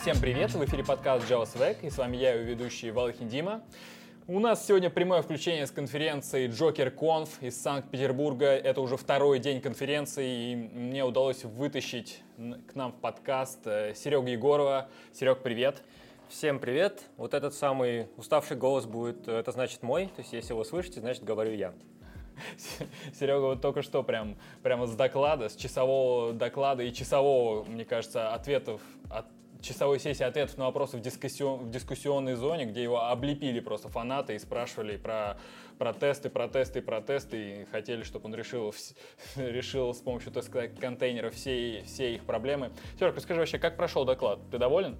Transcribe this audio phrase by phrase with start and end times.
[0.00, 3.60] Всем привет, в эфире подкаст JavaSwag, и с вами я, его ведущий Валахин Дима.
[4.26, 8.46] У нас сегодня прямое включение с конференции Joker Conf из Санкт-Петербурга.
[8.46, 14.26] Это уже второй день конференции, и мне удалось вытащить к нам в подкаст э, Серегу
[14.26, 14.88] Егорова.
[15.12, 15.82] Серег, привет.
[16.30, 17.02] Всем привет.
[17.18, 20.06] Вот этот самый уставший голос будет, э, это значит мой.
[20.06, 21.74] То есть если вы слышите, значит говорю я.
[23.12, 28.32] Серега вот только что прям, прямо с доклада, с часового доклада и часового, мне кажется,
[28.32, 29.26] ответов от
[29.60, 34.34] часовой сессии ответов на вопросы в, дискуссион, в дискуссионной зоне, где его облепили просто фанаты
[34.34, 35.38] и спрашивали про,
[35.78, 38.74] про тесты, про тесты, про тесты, и хотели, чтобы он решил,
[39.36, 42.70] решил с помощью тест-контейнера все, все их проблемы.
[42.98, 44.40] Серега, скажи вообще, как прошел доклад?
[44.50, 44.98] Ты доволен?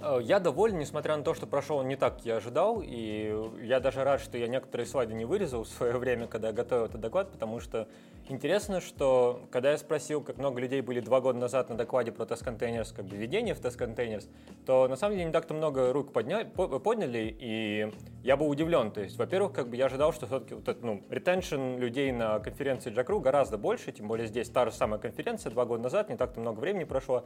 [0.00, 3.80] Э, я доволен, несмотря на то, что прошел не так, как я ожидал, и я
[3.80, 7.00] даже рад, что я некоторые слайды не вырезал в свое время, когда я готовил этот
[7.00, 7.88] доклад, потому что
[8.28, 12.24] интересно, что когда я спросил, как много людей были два года назад на докладе про
[12.24, 14.28] Test Containers, как бы введение в Test Containers,
[14.66, 16.44] то на самом деле не так-то много рук подня...
[16.44, 18.90] подняли, и я был удивлен.
[18.90, 22.38] То есть, во-первых, как бы я ожидал, что все-таки вот этот, ну, ретеншн людей на
[22.40, 26.16] конференции Джакру гораздо больше, тем более здесь та же самая конференция два года назад, не
[26.16, 27.24] так-то много времени прошло.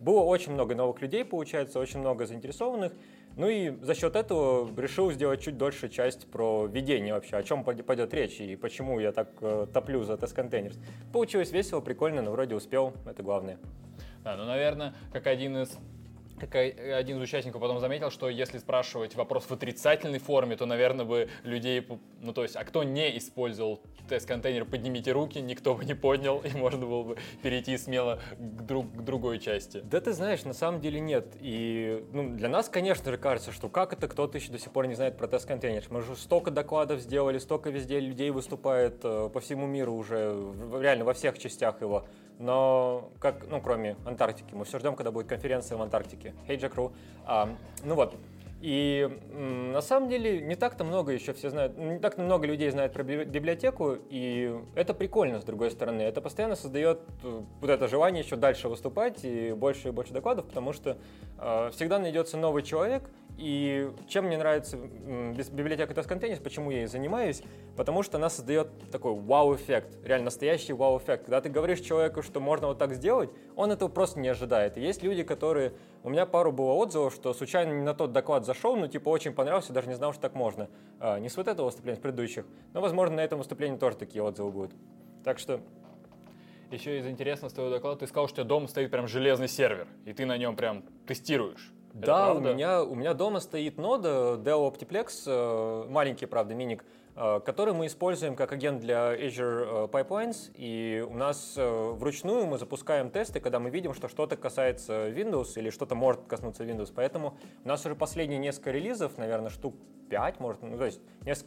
[0.00, 2.92] Было очень много новых людей, получается, очень много заинтересованных.
[3.36, 7.64] Ну и за счет этого решил сделать чуть дольше часть про ведение вообще, о чем
[7.64, 10.78] пойдет речь и почему я так э, топлю за Test Containers.
[11.12, 13.58] Получилось весело, прикольно, но вроде успел, это главное.
[14.24, 15.78] Да, ну, наверное, как один из
[16.38, 21.04] как один из участников потом заметил, что если спрашивать вопрос в отрицательной форме, то, наверное,
[21.04, 21.86] бы людей,
[22.20, 26.50] ну то есть, а кто не использовал тест-контейнер, поднимите руки, никто бы не поднял, и
[26.50, 29.80] можно было бы перейти смело к, друг, к другой части.
[29.84, 31.36] Да ты знаешь, на самом деле нет.
[31.40, 34.86] И ну, для нас, конечно же, кажется, что как это кто-то еще до сих пор
[34.86, 35.84] не знает про тест-контейнер.
[35.90, 40.36] Мы же столько докладов сделали, столько везде людей выступает э, по всему миру уже,
[40.80, 42.06] реально во всех частях его
[42.38, 46.34] но как, ну, кроме Антарктики, мы все ждем, когда будет конференция в Антарктике.
[46.46, 46.92] Hey, Jack Ru.
[47.24, 47.48] А,
[47.84, 48.14] ну вот,
[48.60, 52.92] и на самом деле не так-то много еще все знают, не так-то много людей знают
[52.92, 56.02] про библиотеку, и это прикольно, с другой стороны.
[56.02, 60.46] Это постоянно создает э, вот это желание еще дальше выступать и больше и больше докладов,
[60.46, 60.96] потому что
[61.38, 66.86] э, всегда найдется новый человек, и чем мне нравится библиотека Test Containers, почему я ей
[66.86, 67.42] занимаюсь,
[67.76, 71.24] потому что она создает такой вау-эффект, реально настоящий вау-эффект.
[71.24, 74.78] Когда ты говоришь человеку, что можно вот так сделать, он этого просто не ожидает.
[74.78, 75.74] И есть люди, которые...
[76.02, 79.32] У меня пару было отзывов, что случайно не на тот доклад зашел, но типа очень
[79.32, 80.68] понравился, даже не знал, что так можно.
[81.00, 82.46] А, не с вот этого выступления, с предыдущих.
[82.72, 84.72] Но, возможно, на этом выступлении тоже такие отзывы будут.
[85.24, 85.60] Так что
[86.70, 89.48] еще из интересного с твоего доклада, ты сказал, что у тебя дома стоит прям железный
[89.48, 91.72] сервер, и ты на нем прям тестируешь.
[91.92, 96.84] Да, у меня, у меня дома стоит нода Dell Optiplex, э, маленький, правда, миник,
[97.16, 103.10] который мы используем как агент для Azure э, Pipelines, и у нас вручную мы запускаем
[103.10, 106.92] тесты, когда мы видим, что что-то касается Windows или что-то может коснуться Windows.
[106.94, 109.74] Поэтому у нас уже последние несколько релизов, наверное, штук
[110.08, 111.00] 5, может, ну, то есть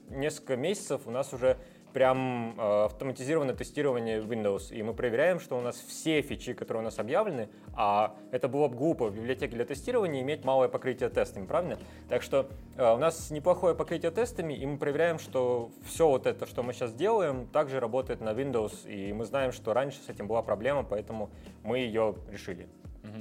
[0.09, 1.57] несколько месяцев у нас уже
[1.94, 6.83] прям э, автоматизированное тестирование Windows, и мы проверяем, что у нас все фичи, которые у
[6.83, 11.45] нас объявлены, а это было бы глупо в библиотеке для тестирования иметь малое покрытие тестами,
[11.45, 11.77] правильно?
[12.07, 16.45] Так что э, у нас неплохое покрытие тестами, и мы проверяем, что все вот это,
[16.45, 20.27] что мы сейчас делаем, также работает на Windows, и мы знаем, что раньше с этим
[20.27, 21.29] была проблема, поэтому
[21.63, 22.67] мы ее решили.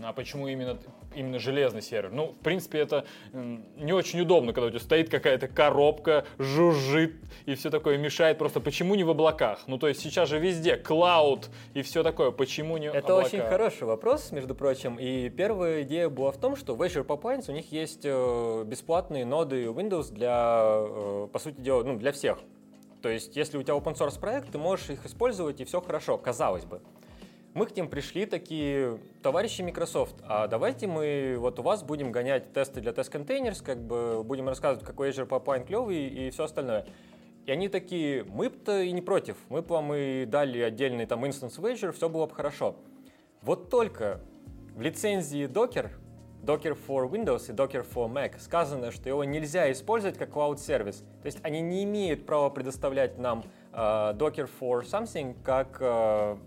[0.05, 0.79] А почему именно,
[1.15, 2.11] именно железный сервер?
[2.13, 7.17] Ну, в принципе, это не очень удобно, когда у тебя стоит какая-то коробка, жужжит
[7.47, 8.39] и все такое мешает.
[8.39, 9.61] Просто почему не в облаках?
[9.67, 12.31] Ну, то есть сейчас же везде клауд и все такое.
[12.31, 13.27] Почему не Это облака?
[13.27, 14.97] очень хороший вопрос, между прочим.
[14.99, 19.25] И первая идея была в том, что в Azure Pipelines у них есть э, бесплатные
[19.25, 22.39] ноды Windows для, э, по сути дела, ну, для всех.
[23.03, 26.19] То есть, если у тебя open source проект, ты можешь их использовать, и все хорошо,
[26.19, 26.81] казалось бы
[27.59, 32.53] мы к ним пришли такие, товарищи Microsoft, а давайте мы вот у вас будем гонять
[32.53, 36.87] тесты для Test Containers, как бы будем рассказывать, какой Azure Pipeline клевый и все остальное.
[37.47, 41.59] И они такие, мы-то и не против, мы бы вам и дали отдельный там инстанс
[41.59, 42.77] в Azure, все было бы хорошо.
[43.43, 44.21] Вот только
[44.77, 45.91] в лицензии Docker,
[46.43, 50.99] Docker for Windows и Docker for Mac сказано, что его нельзя использовать как cloud сервис.
[51.23, 53.43] То есть они не имеют права предоставлять нам
[53.73, 56.39] uh, Docker for something как uh,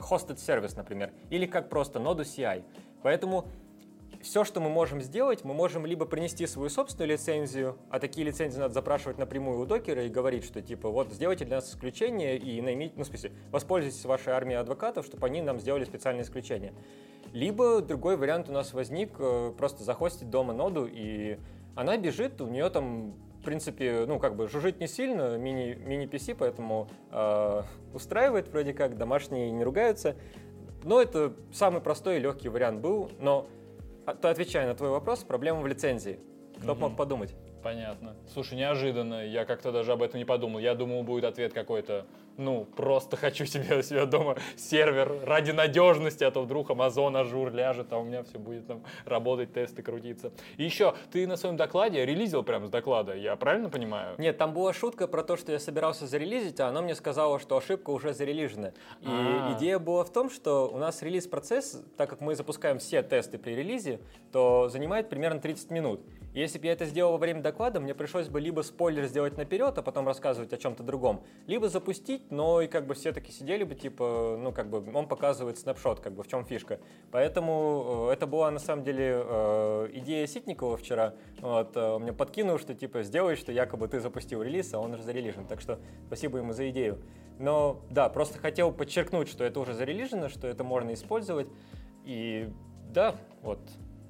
[0.00, 2.64] hosted сервис, например, или как просто ноду CI.
[3.02, 3.48] Поэтому
[4.20, 8.58] все, что мы можем сделать, мы можем либо принести свою собственную лицензию, а такие лицензии
[8.58, 12.60] надо запрашивать напрямую у докера и говорить, что типа вот сделайте для нас исключение и
[12.60, 16.74] наймите, ну в смысле, воспользуйтесь вашей армией адвокатов, чтобы они нам сделали специальное исключение.
[17.32, 21.38] Либо другой вариант у нас возник, э, просто захостить дома ноду, и
[21.74, 26.36] она бежит, у нее там в принципе, ну, как бы жужжит не сильно, мини, mini-PC,
[26.38, 27.62] поэтому э,
[27.94, 30.14] устраивает вроде как, домашние не ругаются.
[30.84, 33.46] Но это самый простой и легкий вариант был, но
[34.04, 36.20] а, то отвечая на твой вопрос, проблема в лицензии.
[36.58, 36.80] Кто Мгм.
[36.82, 37.34] мог подумать?
[37.62, 38.14] Понятно.
[38.32, 39.26] Слушай, неожиданно.
[39.26, 40.58] Я как-то даже об этом не подумал.
[40.60, 46.24] Я думал, будет ответ какой-то, ну, просто хочу себе у себя дома сервер ради надежности,
[46.24, 50.32] а то вдруг Amazon Azure ляжет, а у меня все будет там работать, тесты крутиться.
[50.56, 54.14] И еще, ты на своем докладе релизил прямо с доклада, я правильно понимаю?
[54.18, 57.56] Нет, там была шутка про то, что я собирался зарелизить, а она мне сказала, что
[57.56, 58.68] ошибка уже зарелижена.
[59.00, 59.54] И А.
[59.56, 63.52] идея была в том, что у нас релиз-процесс, так как мы запускаем все тесты при
[63.52, 64.00] релизе,
[64.32, 66.00] то занимает примерно 30 минут.
[66.32, 69.76] Если бы я это сделал во время доклада, мне пришлось бы либо спойлер сделать наперед,
[69.76, 73.64] а потом рассказывать о чем-то другом, либо запустить, но и как бы все таки сидели
[73.64, 76.80] бы, типа, ну, как бы он показывает снапшот, как бы в чем фишка.
[77.10, 81.14] Поэтому э, это была на самом деле э, идея Ситникова вчера.
[81.40, 85.02] Вот, э, мне подкинул, что типа сделай, что якобы ты запустил релиз, а он уже
[85.02, 85.46] зарелижен.
[85.46, 86.98] Так что спасибо ему за идею.
[87.38, 91.48] Но да, просто хотел подчеркнуть, что это уже зарелижено, что это можно использовать.
[92.04, 92.48] И
[92.92, 93.60] да, вот.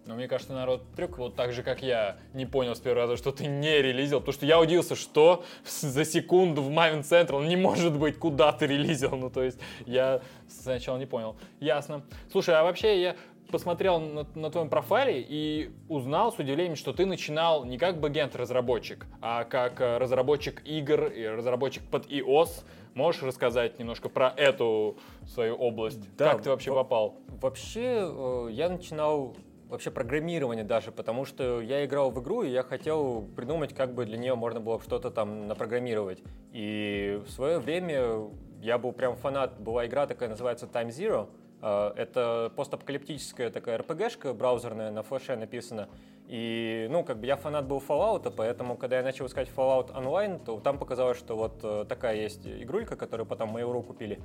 [0.07, 3.17] Но мне кажется, народ трюк вот так же, как я, не понял с первого раза,
[3.17, 7.57] что ты не релизил, потому что я удивился, что за секунду в Maven Central не
[7.57, 9.17] может быть, куда ты релизил.
[9.17, 11.37] Ну, то есть я сначала не понял.
[11.61, 12.03] Ясно.
[12.31, 13.17] Слушай, а вообще я
[13.51, 18.35] посмотрел на, на твоем профайле и узнал с удивлением, что ты начинал не как бэкенд
[18.37, 22.65] разработчик, а как э, разработчик игр и разработчик под iOS.
[22.95, 24.97] Можешь рассказать немножко про эту
[25.29, 26.01] свою область?
[26.17, 27.17] Да, как ты вообще во- попал?
[27.41, 29.37] Вообще, э, я начинал
[29.71, 34.05] вообще программирование даже, потому что я играл в игру, и я хотел придумать, как бы
[34.05, 36.23] для нее можно было что-то там напрограммировать.
[36.53, 38.31] И в свое время
[38.61, 41.29] я был прям фанат, была игра такая, называется Time Zero.
[41.63, 45.89] Э, Это постапокалиптическая такая RPG-шка браузерная, на флеше написана.
[46.27, 50.45] И, ну, как бы я фанат был Fallout, поэтому, когда я начал искать Fallout Online,
[50.45, 54.21] то там показалось, что вот э, такая есть игрулька, которую потом Mail.ru купили.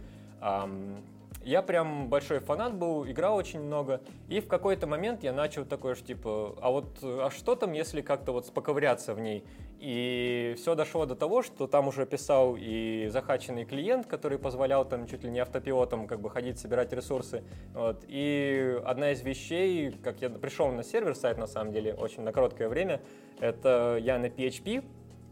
[1.46, 5.94] Я прям большой фанат был, играл очень много, и в какой-то момент я начал такой
[5.94, 9.46] же, типа, а вот, а что там, если как-то вот споковыряться в ней?
[9.80, 15.06] И все дошло до того, что там уже писал и захаченный клиент, который позволял там
[15.06, 17.44] чуть ли не автопилотом как бы ходить, собирать ресурсы.
[17.76, 18.04] Вот.
[18.08, 22.32] И одна из вещей, как я пришел на сервер сайт на самом деле, очень на
[22.32, 23.02] короткое время,
[23.40, 24.84] это я на PHP,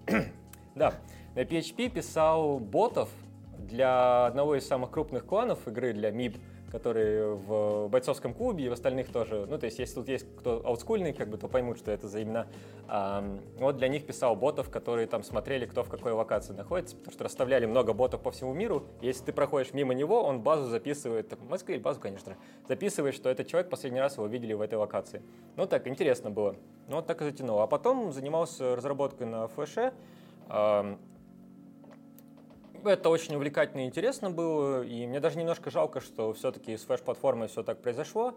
[0.76, 0.94] да,
[1.34, 3.10] на PHP писал ботов
[3.68, 6.40] для одного из самых крупных кланов игры, для MIB,
[6.74, 9.46] которые в бойцовском клубе и в остальных тоже.
[9.48, 12.24] Ну, то есть, если тут есть кто аутскульный, как бы, то поймут, что это за
[12.24, 12.48] имена.
[12.88, 17.14] Ам, вот для них писал ботов, которые там смотрели, кто в какой локации находится, потому
[17.14, 18.88] что расставляли много ботов по всему миру.
[19.02, 22.38] Если ты проходишь мимо него, он базу записывает, так, MySQL базу, конечно,
[22.68, 25.22] записывает, что этот человек последний раз его видели в этой локации.
[25.56, 26.56] Ну, так, интересно было.
[26.88, 27.62] Ну, вот так и затянуло.
[27.62, 29.94] А потом занимался разработкой на флеше.
[32.84, 36.84] Ам, это очень увлекательно и интересно было, и мне даже немножко жалко, что все-таки с
[36.84, 38.36] флеш-платформой все так произошло.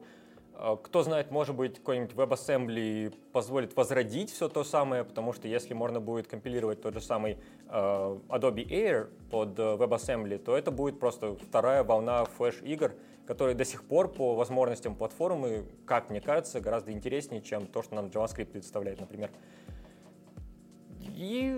[0.54, 5.74] А, Кто знает, может быть, какой-нибудь WebAssembly позволит возродить все то самое, потому что если
[5.74, 7.38] можно будет компилировать тот же самый
[7.68, 12.92] э, Adobe Air под э, WebAssembly, то это будет просто вторая волна флеш-игр,
[13.26, 17.96] которые до сих пор по возможностям платформы, как мне кажется, гораздо интереснее, чем то, что
[17.96, 19.30] нам JavaScript представляет, например.
[21.16, 21.50] И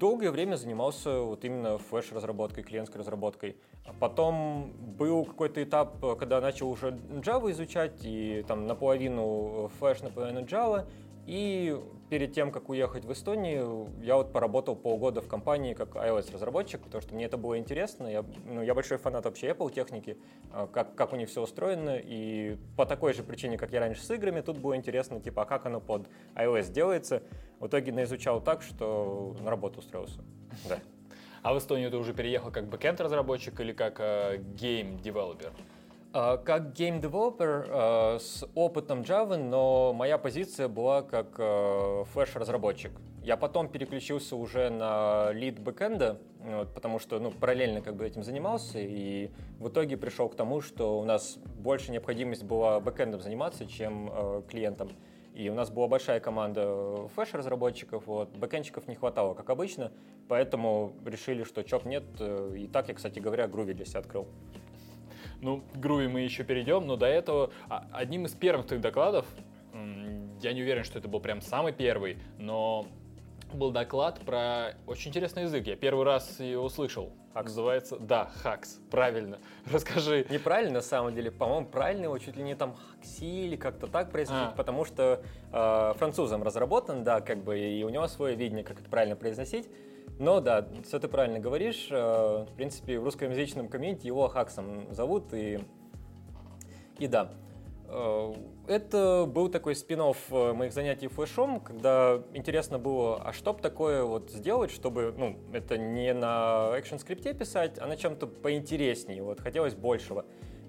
[0.00, 3.56] долгое время занимался вот именно флеш-разработкой, клиентской разработкой.
[3.86, 10.40] А потом был какой-то этап, когда начал уже Java изучать, и там наполовину флеш, наполовину
[10.40, 10.86] Java.
[11.26, 11.80] И
[12.10, 17.02] перед тем, как уехать в Эстонию, я вот поработал полгода в компании как iOS-разработчик, потому
[17.02, 18.06] что мне это было интересно.
[18.06, 20.18] Я, ну, я большой фанат вообще Apple техники,
[20.52, 21.96] а, как, как у них все устроено.
[21.96, 25.44] И по такой же причине, как я раньше с играми, тут было интересно, типа, а
[25.46, 27.22] как оно под iOS делается.
[27.60, 30.20] В итоге наизучал так, что на работу устроился.
[30.68, 30.78] Да.
[31.42, 35.50] А в Эстонию ты уже переехал как backend разработчик или как э, game developer?
[35.50, 35.73] А,
[36.14, 42.92] Как game developer э, с опытом Java, но моя позиция была как э, Flash-разработчик.
[43.24, 46.20] Я потом переключился уже на лид бэкэнда,
[46.72, 51.00] потому что ну, параллельно как бы этим занимался, и в итоге пришел к тому, что
[51.00, 54.90] у нас больше необходимость была бэкэндом заниматься, чем клиентом.
[55.34, 59.90] И у нас была большая команда флеш-разработчиков, вот, бэкэндчиков не хватало, как обычно,
[60.28, 64.28] поэтому решили, что чоп нет, э, и так я, кстати говоря, Groovy для себя открыл.
[65.44, 67.50] Ну, к Груви мы еще перейдем, но до этого
[67.92, 69.26] одним из первых твоих докладов,
[70.40, 72.86] я не уверен, что это был прям самый первый, но
[73.52, 75.66] был доклад про очень интересный язык.
[75.66, 77.12] Я первый раз его услышал.
[77.34, 77.48] Хакс.
[77.48, 79.38] Называется, да, Хакс, правильно.
[79.70, 80.24] Расскажи.
[80.30, 81.30] Неправильно, на самом деле.
[81.30, 84.56] По-моему, правильно его чуть ли не там Хакси или как-то так произносить, А.
[84.56, 85.22] потому что
[85.52, 89.68] э, французом разработан, да, как бы, и у него свое видение, как это правильно произносить.
[90.18, 91.88] Но да, все ты правильно говоришь.
[91.90, 95.60] Э, в принципе, в русскоязычном комьюнити его Хаксом зовут, и,
[96.98, 97.32] и да.
[97.88, 98.32] Э,
[98.66, 104.04] это был такой спин э, моих занятий флешом, когда интересно было, а что бы такое
[104.04, 109.40] вот сделать, чтобы, ну, это не на экшен скрипте писать, а на чем-то поинтереснее, вот,
[109.40, 110.24] хотелось большего.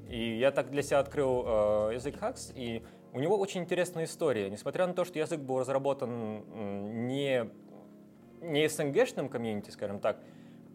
[0.09, 4.49] И я так для себя открыл э, язык Hacks, и у него очень интересная история.
[4.49, 7.49] Несмотря на то, что язык был разработан не,
[8.45, 10.19] не СНГшным комьюнити, скажем так,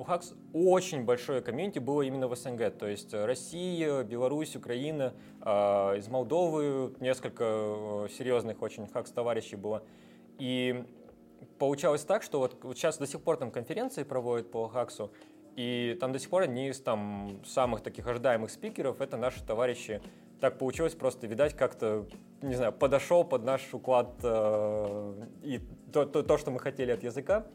[0.01, 5.13] у Хакс очень большое комьюнити было именно в СНГ, то есть Россия, Беларусь, Украина,
[5.43, 5.51] э,
[5.99, 9.83] из Молдовы несколько э, серьезных очень Хакс товарищей было.
[10.39, 10.85] И
[11.59, 15.13] получалось так, что вот, вот сейчас до сих пор там конференции проводят по Хаксу,
[15.57, 20.01] и там до сих пор одни из там самых таких ожидаемых спикеров это наши товарищи.
[20.41, 22.07] Так получилось просто, видать, как-то,
[22.41, 25.61] не знаю, подошел под наш уклад э, и
[25.93, 27.47] то, то, то, что мы хотели от языка.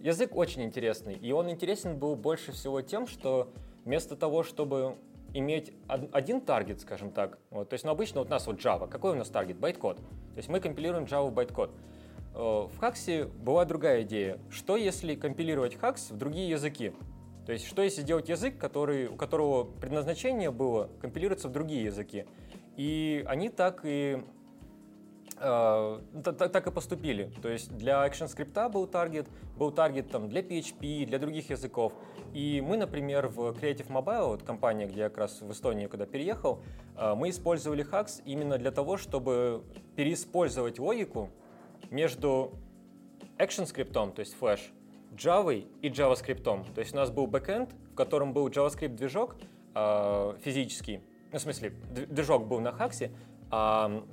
[0.00, 3.52] Язык очень интересный, и он интересен был больше всего тем, что
[3.84, 4.96] вместо того, чтобы
[5.34, 8.88] иметь один target, скажем так, вот, то есть ну, обычно вот у нас вот Java,
[8.88, 9.58] какой у нас target?
[9.58, 9.96] Байткод.
[9.96, 11.70] То есть мы компилируем Java в байткод.
[12.34, 14.38] Э, в Хаксе была другая идея.
[14.50, 16.92] Что если компилировать Хакс в другие языки?
[17.46, 22.24] То есть что если сделать язык, который, у которого предназначение было компилироваться в другие языки?
[22.76, 24.24] И они так и
[25.36, 27.30] Э, так и поступили.
[27.42, 29.26] То есть для ActionScript был таргет,
[29.58, 31.92] был таргет там, для PHP, для других языков.
[32.32, 36.06] И мы, например, в Creative Mobile, вот компания, где я как раз в Эстонию когда
[36.06, 36.62] переехал,
[36.96, 39.64] э, мы использовали Hacks именно для того, чтобы
[39.96, 41.30] переиспользовать логику
[41.90, 42.52] между
[43.38, 44.60] ActionScript, то есть Flash,
[45.16, 46.42] Java и JavaScript.
[46.42, 49.36] То есть у нас был backend, в котором был JavaScript-движок
[49.74, 51.00] э, физический,
[51.34, 53.10] ну, в смысле, движок был на Хаксе,
[53.50, 54.04] а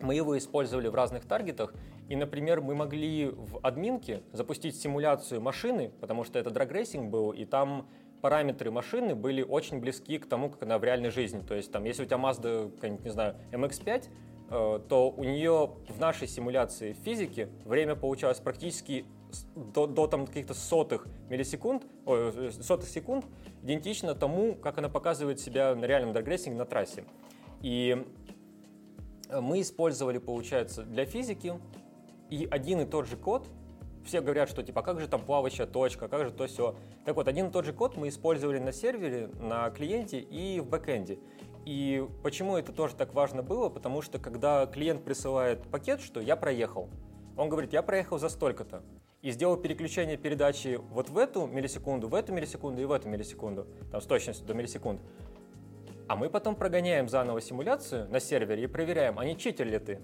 [0.00, 1.72] мы его использовали в разных таргетах,
[2.08, 7.44] и, например, мы могли в админке запустить симуляцию машины, потому что это драгрейсинг был, и
[7.44, 7.88] там
[8.20, 11.44] параметры машины были очень близки к тому, как она в реальной жизни.
[11.46, 14.08] То есть, там, если у тебя Mazda, не знаю, MX-5,
[14.50, 19.06] э, то у нее в нашей симуляции физики время получалось практически
[19.54, 23.26] до, до там каких-то сотых миллисекунд, ой, э, сотых секунд,
[23.62, 27.04] идентично тому, как она показывает себя на реальном драгрейсинге на трассе.
[27.60, 28.06] И
[29.40, 31.54] мы использовали, получается, для физики
[32.30, 33.48] и один и тот же код.
[34.04, 36.74] Все говорят, что типа, «А как же там плавающая точка, как же то все.
[37.04, 40.66] Так вот, один и тот же код мы использовали на сервере, на клиенте и в
[40.68, 41.18] бэкэнде.
[41.64, 43.68] И почему это тоже так важно было?
[43.68, 46.88] Потому что когда клиент присылает пакет, что я проехал,
[47.36, 48.82] он говорит, я проехал за столько-то.
[49.22, 53.68] И сделал переключение передачи вот в эту миллисекунду, в эту миллисекунду и в эту миллисекунду,
[53.90, 55.00] там с точностью до миллисекунд.
[56.08, 60.00] А мы потом прогоняем заново симуляцию на сервере и проверяем, а не читер ли ты.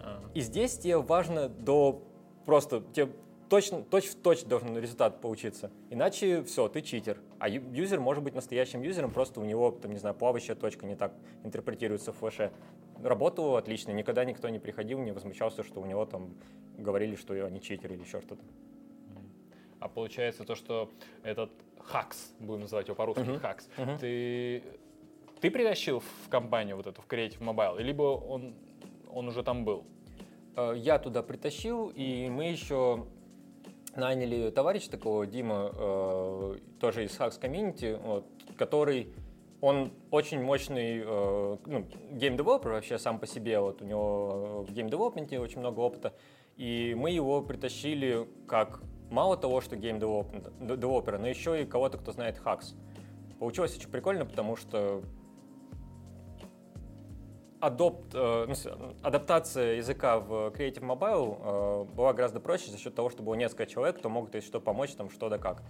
[0.00, 0.30] Ага.
[0.34, 2.02] И здесь тебе важно до
[2.46, 3.08] просто тебе
[3.48, 5.70] точно, точь в точь должен результат получиться.
[5.90, 7.18] Иначе все, ты читер.
[7.38, 10.96] А юзер может быть настоящим юзером, просто у него, там, не знаю, плавающая точка не
[10.96, 11.14] так
[11.44, 12.52] интерпретируется в флеше.
[13.02, 16.34] Работало отлично, никогда никто не приходил, не возмущался, что у него там
[16.76, 18.42] говорили, что они читер или еще что-то.
[19.80, 20.90] А получается то, что
[21.22, 23.38] этот хакс, будем называть его по-русски, uh-huh.
[23.38, 23.98] хакс, uh-huh.
[23.98, 24.62] ты
[25.40, 28.54] ты притащил в компанию вот эту, в Creative Mobile, либо он,
[29.08, 29.84] он уже там был?
[30.56, 33.06] Э, я туда притащил, и мы еще
[33.98, 38.26] наняли товарища такого, Дима, э, тоже из Hacks Community, вот,
[38.56, 39.08] который,
[39.60, 44.72] он очень мощный э, ну, game developer вообще сам по себе, вот у него в
[44.72, 46.14] гейм-девелопменте очень много опыта,
[46.56, 52.40] и мы его притащили как мало того, что гейм-девелопера, но еще и кого-то, кто знает
[52.44, 52.74] Haxe.
[53.38, 55.02] Получилось очень прикольно, потому что
[57.60, 63.10] adopt, э, ну, адаптация языка в Creative Mobile э, была гораздо проще за счет того,
[63.10, 65.62] что было несколько человек, кто мог если что помочь, там что да как.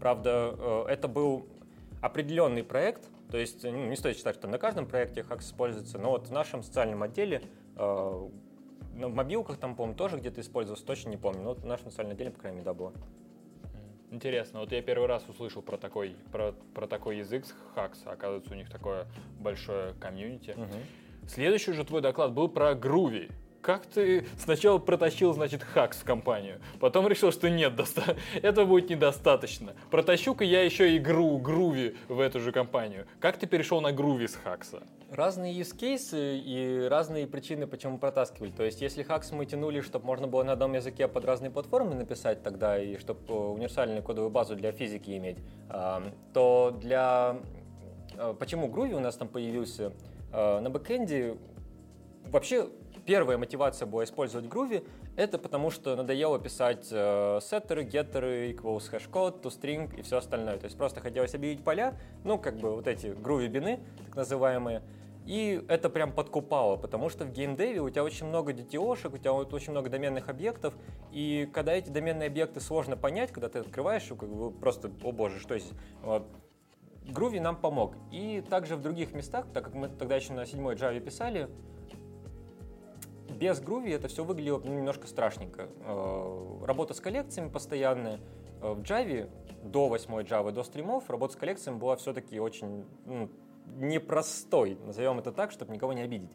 [0.00, 1.46] Правда, э, это был
[2.00, 6.10] определенный проект, то есть ну, не стоит считать, что на каждом проекте Hacks используется, но
[6.10, 7.42] вот в нашем социальном отделе
[7.76, 8.28] э,
[9.04, 12.14] в мобилках там, по-моему, тоже где-то использовался, точно не помню, но вот в нашем социальном
[12.14, 12.92] отделе, по крайней мере, да, было.
[14.10, 18.52] Интересно, вот я первый раз услышал про такой, про, про такой язык с Hacks, оказывается,
[18.52, 19.06] у них такое
[19.40, 20.52] большое комьюнити.
[20.52, 21.05] Угу.
[21.28, 23.30] Следующий же твой доклад был про Groovy.
[23.66, 28.16] Как ты сначала протащил, значит, хакс в компанию, потом решил, что нет, доста...
[28.42, 29.74] это будет недостаточно.
[29.90, 33.06] Протащу-ка я еще игру Groovy в эту же компанию.
[33.18, 34.84] Как ты перешел на Groovy с хакса?
[35.10, 38.52] Разные use кейсы и разные причины, почему протаскивали.
[38.52, 41.96] То есть, если хакс мы тянули, чтобы можно было на одном языке под разные платформы
[41.96, 45.38] написать тогда, и чтобы э, универсальную кодовую базу для физики иметь,
[46.32, 47.38] то для...
[48.16, 49.92] Э, почему Groovy у нас там появился?
[50.36, 51.38] Э, на бэкэнде
[52.26, 52.68] вообще
[53.06, 59.40] первая мотивация была использовать Groovy, это потому что надоело писать э, сеттеры, геттеры, equals hashcode,
[59.40, 60.58] toString и все остальное.
[60.58, 64.82] То есть просто хотелось объявить поля, ну, как бы вот эти Groovy бины, так называемые,
[65.24, 69.32] И это прям подкупало, потому что в геймдеве у тебя очень много DTO-шек, у тебя
[69.32, 70.74] очень много доменных объектов,
[71.12, 75.40] и когда эти доменные объекты сложно понять, когда ты открываешь, как бы просто, о боже,
[75.40, 75.72] что здесь?
[77.06, 77.94] Groovy нам помог.
[78.10, 81.48] И также в других местах, так как мы тогда еще на седьмой Java писали,
[83.30, 85.68] без Groovy это все выглядело немножко страшненько.
[85.80, 88.18] Э, работа с коллекциями постоянная.
[88.62, 89.30] Э, в Java
[89.62, 93.28] до 8 Java, до стримов, работа с коллекциями была все-таки очень ну,
[93.76, 96.30] непростой, назовем это так, чтобы никого не обидеть.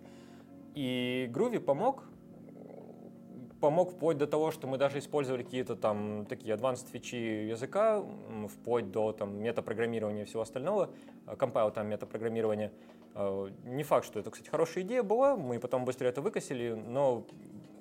[0.75, 2.04] И Groovy помог,
[3.62, 8.03] помог вплоть до того, что мы даже использовали какие-то там такие advanced фичи языка,
[8.50, 10.89] вплоть до там метапрограммирования и всего остального,
[11.38, 12.72] компайл там метапрограммирования.
[13.13, 17.24] Э, не факт, что это, кстати, хорошая идея была, мы потом быстро это выкосили, но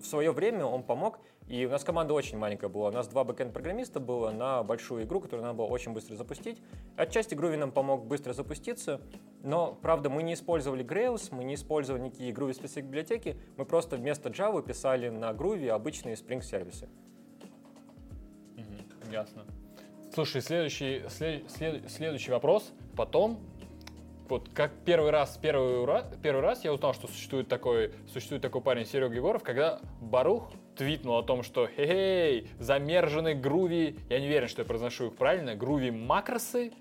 [0.00, 1.18] в свое время он помог,
[1.50, 2.90] и у нас команда очень маленькая была.
[2.90, 6.62] У нас два бэкэнд-программиста было на большую игру, которую надо было очень быстро запустить.
[6.96, 9.00] Отчасти Groovy нам помог быстро запуститься,
[9.42, 13.96] но, правда, мы не использовали Grails, мы не использовали никакие Groovy специфик библиотеки, мы просто
[13.96, 16.88] вместо Java писали на Groovy обычные Spring сервисы.
[18.56, 19.44] Угу, ясно.
[20.14, 22.72] Слушай, следующий, след, след, следующий вопрос.
[22.96, 23.40] Потом
[24.28, 25.84] вот как первый раз, первый,
[26.22, 31.18] первый раз я узнал, что существует такой, существует такой парень Серега Егоров, когда Барух твитнул
[31.18, 35.90] о том, что хей, замержены груви, я не уверен, что я произношу их правильно, груви
[35.90, 36.72] макросы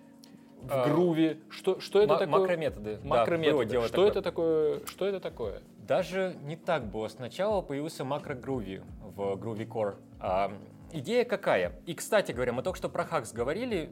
[0.62, 1.42] в а, груви.
[1.50, 2.40] Что, что это такое?
[2.40, 3.00] Макрометоды.
[3.04, 3.66] Макрометоды.
[3.66, 4.08] Да, что такое.
[4.10, 4.86] это такое?
[4.86, 5.62] Что это такое?
[5.88, 7.08] Даже не так было.
[7.08, 9.96] Сначала появился макрогруви в Groovy Core.
[10.20, 10.52] А,
[10.92, 11.80] идея какая?
[11.86, 13.92] И, кстати говоря, мы только что про Хакс говорили.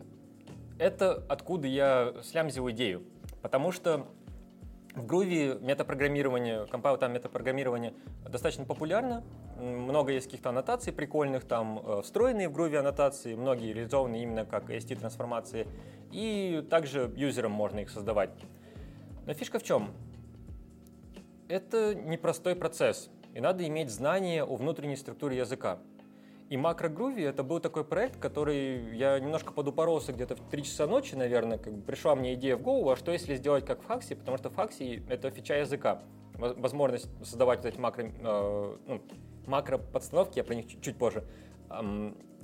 [0.77, 3.03] Это откуда я слямзил идею.
[3.41, 4.07] Потому что
[4.97, 7.93] в Groovy метапрограммирование, компайл там метапрограммирование
[8.27, 9.23] достаточно популярно.
[9.59, 14.69] Много есть каких-то аннотаций прикольных, там э, встроенные в Groovy аннотации, многие реализованы именно как
[14.69, 15.67] AST-трансформации.
[16.11, 18.31] И также юзерам можно их создавать.
[19.25, 19.91] Но фишка в чем?
[21.47, 25.79] Это непростой процесс, и надо иметь знания о внутренней структуре языка.
[26.49, 31.13] И MacroGroovy это был такой проект, который я немножко подупоролся где-то в 3 часа ночи,
[31.15, 34.15] наверное, как бы пришла мне идея в голову, а что если сделать как в Хаксе,
[34.15, 36.03] потому что в Хаксе это фича языка,
[36.35, 39.01] возможность создавать вот эти макро, э, ну,
[39.45, 41.25] макро-подстановки, я про них чуть, чуть позже.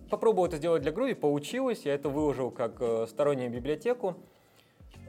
[0.09, 4.17] Попробовал это сделать для Groovy, получилось, я это выложил как э, стороннюю библиотеку.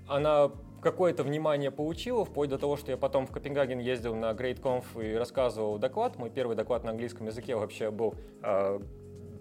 [0.06, 0.52] Она
[0.84, 5.16] какое-то внимание получила, вплоть до того, что я потом в Копенгаген ездил на GreatConf и
[5.16, 6.16] рассказывал доклад.
[6.16, 8.78] Мой первый доклад на английском языке вообще был э,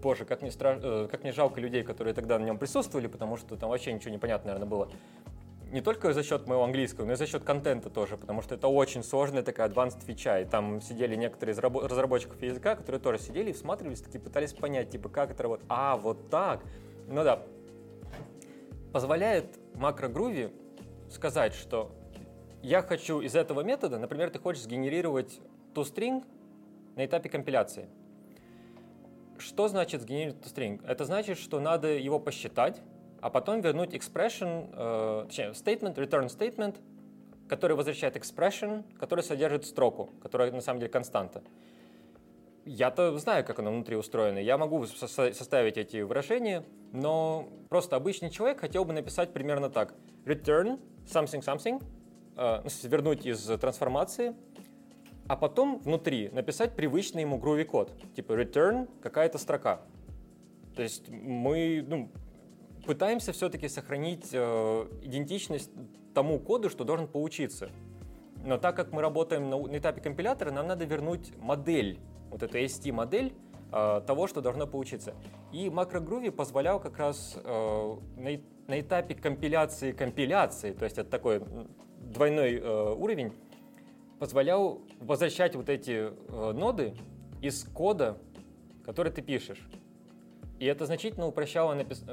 [0.04, 0.80] боже, как мне, страш...
[0.84, 4.12] Э, как мне жалко людей, которые тогда на нем присутствовали, потому что там вообще ничего
[4.12, 4.90] не понятно, наверное, было.
[5.72, 8.68] Не только за счет моего английского, но и за счет контента тоже, потому что это
[8.68, 13.50] очень сложная такая advanced фича, и там сидели некоторые из разработчиков языка, которые тоже сидели
[13.50, 15.66] и всматривались, такие пытались понять, типа, как это работает.
[15.70, 16.62] А, вот так.
[17.08, 17.42] Ну да.
[18.92, 20.52] Позволяет макрогруви
[21.14, 21.92] сказать, что
[22.62, 25.40] я хочу из этого метода, например, ты хочешь сгенерировать
[25.74, 26.24] toString
[26.96, 27.88] на этапе компиляции.
[29.38, 30.86] Что значит сгенерировать toString?
[30.88, 32.82] Это значит, что надо его посчитать,
[33.22, 36.78] а потом вернуть expression, э, точнее, statement, return statement,
[37.48, 41.44] который возвращает expression, который содержит строку, которая на самом деле константа.
[42.66, 44.38] Я-то знаю, как оно внутри устроено.
[44.38, 49.94] Я могу составить эти выражения, но просто обычный человек хотел бы написать примерно так.
[50.26, 51.84] Return something-something,
[52.38, 54.34] э, вернуть из трансформации,
[55.28, 59.82] а потом внутри написать привычный ему groovy код, типа return какая-то строка.
[60.76, 62.10] То есть мы ну,
[62.86, 65.72] пытаемся все-таки сохранить э, идентичность
[66.14, 67.70] тому коду, что должен получиться.
[68.46, 72.00] Но так как мы работаем на, на этапе компилятора, нам надо вернуть модель,
[72.34, 73.34] вот эту ST-модель
[73.72, 75.14] э, того, что должно получиться.
[75.52, 81.42] И MacroGroovy позволял как раз э, на на этапе компиляции компиляции, то есть это такой
[82.00, 83.34] двойной э, уровень,
[84.20, 86.12] позволял возвращать вот эти
[86.54, 86.94] ноды
[87.42, 88.18] из кода,
[88.86, 89.68] который ты пишешь.
[90.60, 92.06] И это значительно упрощало, напис...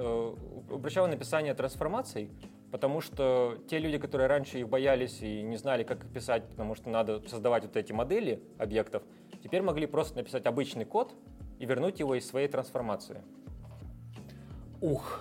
[0.69, 2.31] упрощало написание трансформаций,
[2.73, 6.75] потому что те люди, которые раньше их боялись и не знали, как их писать, потому
[6.75, 9.05] что надо создавать вот эти модели объектов,
[9.43, 11.15] теперь могли просто написать обычный код
[11.59, 13.23] и вернуть его из своей трансформации.
[14.81, 15.21] Ух,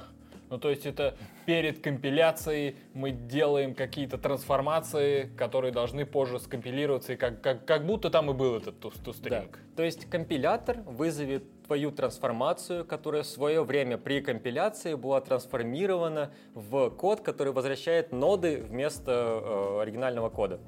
[0.50, 7.16] ну, то есть это перед компиляцией мы делаем какие-то трансформации, которые должны позже скомпилироваться, и
[7.18, 9.52] как, как, как будто там и был этот тустринг.
[9.52, 9.76] Да.
[9.76, 16.90] То есть компилятор вызовет твою трансформацию, которая в свое время при компиляции была трансформирована в
[16.90, 20.60] код, который возвращает ноды вместо э, оригинального кода.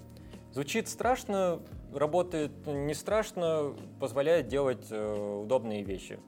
[0.51, 1.61] Звучит страшно,
[1.93, 6.19] работает не страшно, позволяет делать э, удобные вещи.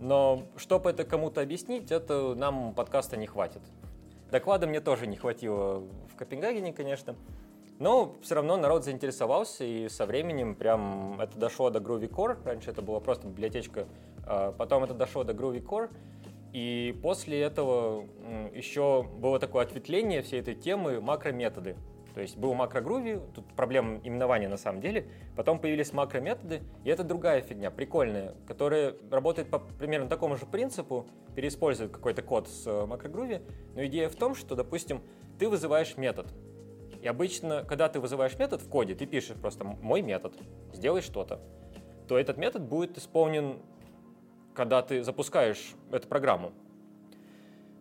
[0.00, 3.62] Но чтобы это кому-то объяснить, это нам подкаста не хватит.
[4.30, 5.80] Доклада мне тоже не хватило
[6.12, 7.16] в Копенгагене, конечно.
[7.78, 12.38] Но все равно народ заинтересовался, и со временем прям это дошло до Groovy Core.
[12.44, 13.86] Раньше это была просто библиотечка,
[14.24, 15.90] а потом это дошло до Groovy Core.
[16.52, 18.06] И после этого
[18.54, 21.76] еще было такое ответвление всей этой темы макрометоды.
[22.16, 25.06] То есть был макрогруви, тут проблема именования на самом деле.
[25.36, 31.06] Потом появились макрометоды, и это другая фигня, прикольная, которая работает по примерно такому же принципу,
[31.34, 33.42] переиспользует какой-то код с э, макрогруви.
[33.74, 35.02] Но идея в том, что, допустим,
[35.38, 36.32] ты вызываешь метод.
[37.02, 40.32] И обычно, когда ты вызываешь метод в коде, ты пишешь просто «мой метод»,
[40.72, 41.42] «сделай что-то»,
[42.08, 43.58] то этот метод будет исполнен,
[44.54, 46.54] когда ты запускаешь эту программу.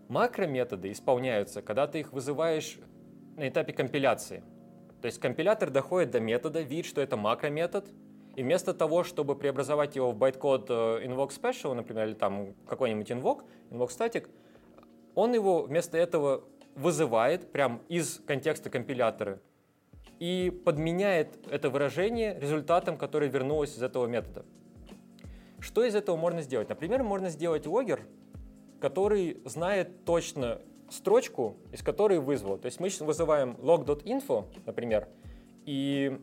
[0.09, 2.79] Макрометоды исполняются, когда ты их вызываешь
[3.35, 4.43] на этапе компиляции.
[5.01, 7.85] То есть компилятор доходит до метода, видит, что это макрометод,
[8.35, 10.73] и вместо того, чтобы преобразовать его в байткод э,
[11.05, 14.27] invoke special, например, или там какой-нибудь invoke, invoke static,
[15.13, 16.43] он его вместо этого
[16.75, 19.39] вызывает прям из контекста компилятора
[20.19, 24.45] и подменяет это выражение результатом, который вернулось из этого метода.
[25.59, 26.69] Что из этого можно сделать?
[26.69, 28.01] Например, можно сделать логер,
[28.81, 32.57] который знает точно строчку, из которой вызвал.
[32.57, 35.07] То есть мы вызываем log.info, например,
[35.65, 36.19] и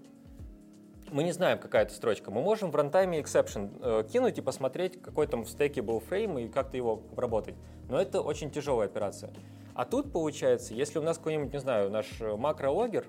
[1.11, 2.31] мы не знаем, какая это строчка.
[2.31, 6.39] Мы можем в рантайме exception э, кинуть и посмотреть, какой там в стеке был фрейм
[6.39, 7.55] и как-то его обработать.
[7.89, 9.33] Но это очень тяжелая операция.
[9.75, 13.07] А тут получается, если у нас какой-нибудь, не знаю, наш макрологер,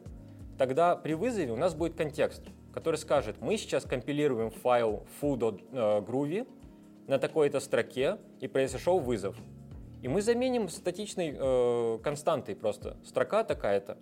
[0.57, 6.47] тогда при вызове у нас будет контекст, который скажет, мы сейчас компилируем файл foo.groovy
[7.07, 9.35] на такой-то строке и произошел вызов.
[10.03, 12.97] И мы заменим статичной э, константой просто.
[13.05, 13.97] Строка такая-то.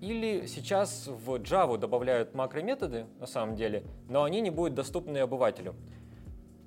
[0.00, 5.74] Или сейчас в Java добавляют макрометоды, на самом деле, но они не будут доступны обывателю.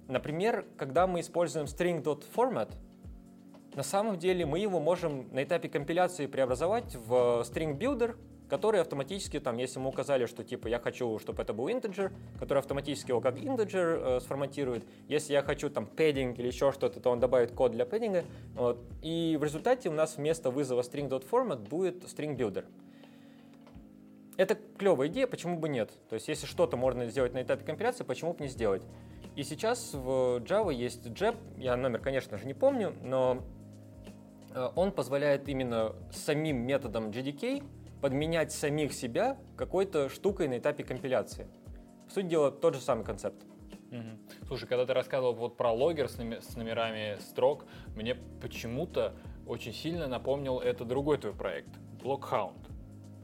[0.07, 2.69] Например, когда мы используем string.format,
[3.73, 8.15] на самом деле мы его можем на этапе компиляции преобразовать в string builder,
[8.53, 12.59] который автоматически, там, если мы указали, что типа я хочу, чтобы это был integer, который
[12.59, 14.85] автоматически его как integer э, сформатирует.
[15.07, 18.25] Если я хочу там padding или еще что-то, то он добавит код для пэддинга.
[18.53, 18.77] Вот.
[19.01, 22.65] И в результате у нас вместо вызова string.format будет string builder.
[24.37, 25.89] Это клевая идея, почему бы нет?
[26.07, 28.83] То есть если что-то можно сделать на этапе компиляции, почему бы не сделать?
[29.35, 33.41] И сейчас в Java есть JEP, я номер, конечно же, не помню, но
[34.53, 37.63] э, он позволяет именно самим методом JDK
[38.03, 41.47] подменять самих себя какой-то штукой на этапе компиляции.
[42.09, 43.41] В сути дела, тот же самый концепт.
[43.91, 44.45] Угу.
[44.47, 49.13] Слушай, когда ты рассказывал вот про логер с, номер, с номерами строк, мне почему-то
[49.47, 51.69] очень сильно напомнил это другой твой проект,
[52.03, 52.57] Blockhound.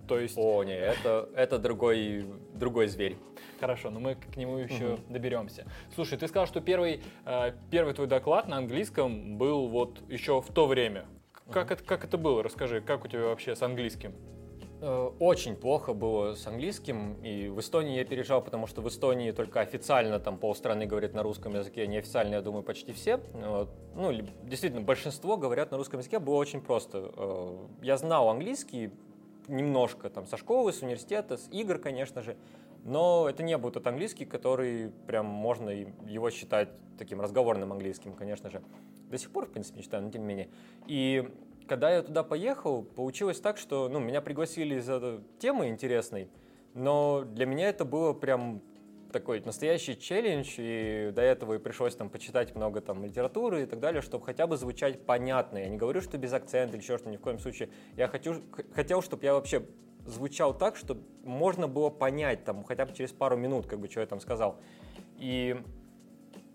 [0.07, 0.37] То есть...
[0.37, 3.17] О, не, это, это другой, другой зверь.
[3.59, 5.01] Хорошо, но мы к нему еще угу.
[5.09, 5.65] доберемся.
[5.93, 10.53] Слушай, ты сказал, что первый, э, первый твой доклад на английском был вот еще в
[10.53, 11.05] то время.
[11.51, 11.73] Как, угу.
[11.73, 12.43] это, как это было?
[12.43, 14.13] Расскажи, как у тебя вообще с английским?
[14.81, 19.31] Э, очень плохо было с английским, и в Эстонии я переезжал, потому что в Эстонии
[19.31, 23.19] только официально там полстраны говорит на русском языке, неофициально, я думаю, почти все.
[23.95, 24.11] Ну,
[24.43, 27.11] действительно, большинство говорят на русском языке, было очень просто.
[27.15, 28.91] Э, я знал английский
[29.49, 32.37] немножко, там, со школы, с университета, с игр, конечно же,
[32.85, 38.49] но это не был тот английский, который прям можно его считать таким разговорным английским, конечно
[38.49, 38.61] же.
[39.09, 40.49] До сих пор, в принципе, не считаю, но тем не менее.
[40.87, 41.27] И
[41.69, 46.29] когда я туда поехал, получилось так, что ну, меня пригласили за темы интересной,
[46.73, 48.61] но для меня это было прям
[49.11, 53.79] такой настоящий челлендж, и до этого и пришлось там почитать много там литературы и так
[53.79, 55.59] далее, чтобы хотя бы звучать понятно.
[55.59, 57.69] Я не говорю, что без акцента или еще что, ни в коем случае.
[57.95, 58.41] Я хочу,
[58.73, 59.65] хотел, чтобы я вообще
[60.05, 64.01] звучал так, чтобы можно было понять там хотя бы через пару минут, как бы, что
[64.01, 64.59] я там сказал.
[65.17, 65.55] И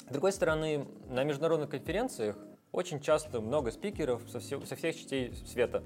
[0.08, 2.36] с другой стороны, на международных конференциях
[2.74, 5.82] очень часто много спикеров со, все, со всех частей света.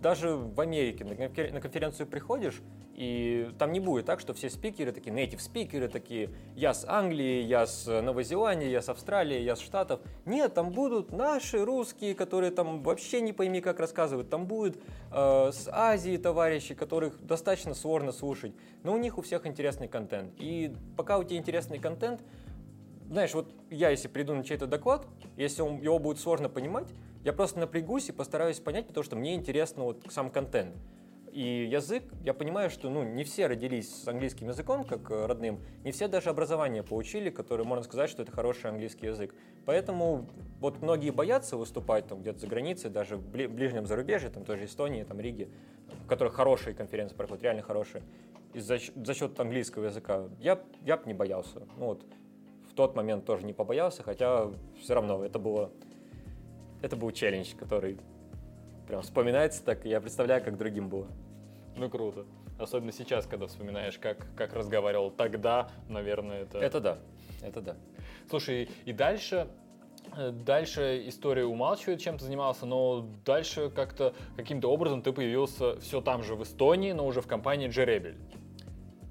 [0.00, 2.62] Даже в Америке на конференцию приходишь,
[2.94, 7.42] и там не будет так, что все спикеры такие, native спикеры такие, я с Англии,
[7.42, 10.00] я с Новой Зеландии, я с Австралии, я с Штатов.
[10.24, 14.30] Нет, там будут наши русские, которые там вообще не пойми как рассказывают.
[14.30, 14.78] Там будут
[15.12, 18.52] э, с Азии товарищи, которых достаточно сложно слушать.
[18.82, 20.32] Но у них у всех интересный контент.
[20.38, 22.22] И пока у тебя интересный контент,
[23.08, 26.88] знаешь, вот я, если приду на чей-то доклад, если он, его будет сложно понимать,
[27.24, 30.76] я просто напрягусь и постараюсь понять, потому что мне интересно вот сам контент.
[31.36, 35.60] И язык, я понимаю, что ну, не все родились с английским языком, как э, родным,
[35.84, 39.34] не все даже образование получили, которое можно сказать, что это хороший английский язык.
[39.66, 44.64] Поэтому вот многие боятся выступать там где-то за границей, даже в ближнем зарубежье, там тоже
[44.64, 45.50] Эстонии, там Риге,
[46.04, 48.02] в которых хорошие конференции проходят, реально хорошие,
[48.54, 50.30] из-за за счет английского языка.
[50.40, 51.60] Я, я бы не боялся.
[51.76, 52.06] Ну, вот,
[52.76, 55.70] тот момент тоже не побоялся, хотя все равно это было,
[56.82, 57.98] это был челлендж, который
[58.86, 61.08] прям вспоминается так, я представляю, как другим было.
[61.76, 62.24] Ну круто.
[62.58, 66.58] Особенно сейчас, когда вспоминаешь, как, как разговаривал тогда, наверное, это...
[66.58, 66.98] Это да,
[67.42, 67.76] это да.
[68.30, 69.48] Слушай, и дальше
[70.16, 76.00] э, Дальше история умалчивает, чем ты занимался, но дальше как-то каким-то образом ты появился все
[76.00, 78.16] там же в Эстонии, но уже в компании G-Rebel.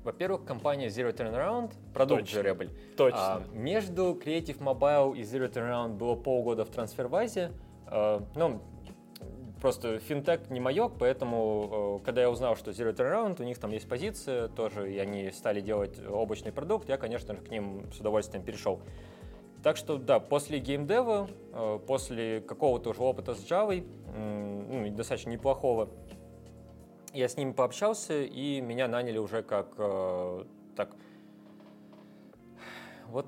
[0.06, 2.44] Во-первых, компания Zero Turnaround, продукт Точно.
[2.44, 2.70] G-Rebel.
[2.96, 3.20] Точно.
[3.20, 7.52] А, между Creative Mobile и Zero Turnaround было полгода в трансфервазе.
[7.88, 8.62] А, ну,
[9.62, 13.72] просто финтех не маек, поэтому, э, когда я узнал, что Zero Turnaround, у них там
[13.72, 18.00] есть позиция тоже, и они стали делать облачный продукт, я, конечно же, к ним с
[18.00, 18.82] удовольствием перешел.
[19.64, 23.84] Так что, да, после геймдева, э, после какого-то уже опыта с Java,
[24.16, 25.90] ну, достаточно неплохого,
[27.16, 30.44] я с ними пообщался, и меня наняли уже как э,
[30.76, 30.96] так.
[33.08, 33.28] Вот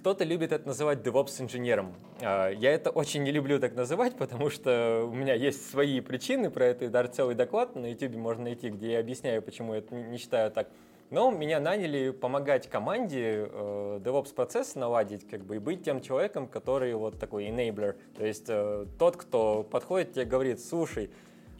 [0.00, 1.94] кто-то любит это называть DevOps инженером.
[2.22, 6.50] А, Я это очень не люблю так называть, потому что у меня есть свои причины
[6.50, 9.80] про это, и даже целый доклад на YouTube можно найти, где я объясняю, почему я
[9.80, 10.68] это не считаю так.
[11.10, 16.48] Но меня наняли помогать команде э, DevOps процесс наладить, как бы, и быть тем человеком,
[16.48, 17.96] который вот такой enabler.
[18.16, 21.10] То есть э, тот, кто подходит тебе говорит, слушай,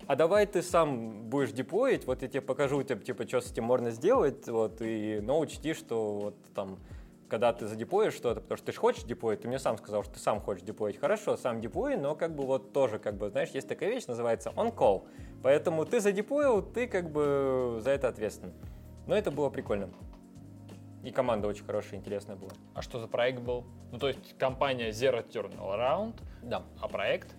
[0.06, 3.64] а давай ты сам будешь деплоить, вот я тебе покажу, тебе, типа, что с этим
[3.64, 6.78] можно сделать, вот, и, но учти, что вот там,
[7.28, 10.14] когда ты задеплоишь что-то, потому что ты же хочешь деплоить, ты мне сам сказал, что
[10.14, 10.98] ты сам хочешь деплоить.
[10.98, 14.50] Хорошо, сам деплой, но как бы вот тоже, как бы, знаешь, есть такая вещь, называется
[14.56, 15.06] on-call.
[15.42, 18.52] Поэтому ты задеплоил, ты как бы за это ответственен.
[19.06, 19.90] Но это было прикольно.
[21.02, 22.50] И команда очень хорошая, интересная была.
[22.74, 23.64] А что за проект был?
[23.90, 26.62] Ну, то есть компания Zero Turnaround, Да.
[26.80, 27.34] а проект?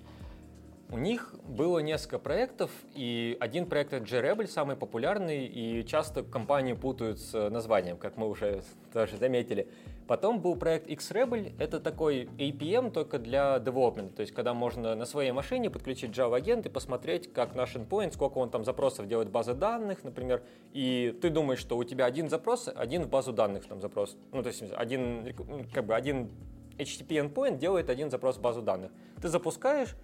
[0.94, 6.74] У них было несколько проектов, и один проект это G-Rebel, самый популярный, и часто компании
[6.74, 8.62] путают с названием, как мы уже
[8.94, 9.70] тоже заметили.
[10.06, 15.06] Потом был проект X-Rebel, это такой APM только для development, то есть когда можно на
[15.06, 19.32] своей машине подключить Java-агент и посмотреть, как наш endpoint, сколько он там запросов делает в
[19.32, 23.66] базы данных, например, и ты думаешь, что у тебя один запрос, один в базу данных
[23.66, 25.34] там запрос, ну то есть один,
[25.74, 26.30] как бы один
[26.78, 28.92] HTTP endpoint делает один запрос в базу данных.
[29.22, 29.96] Ты запускаешь,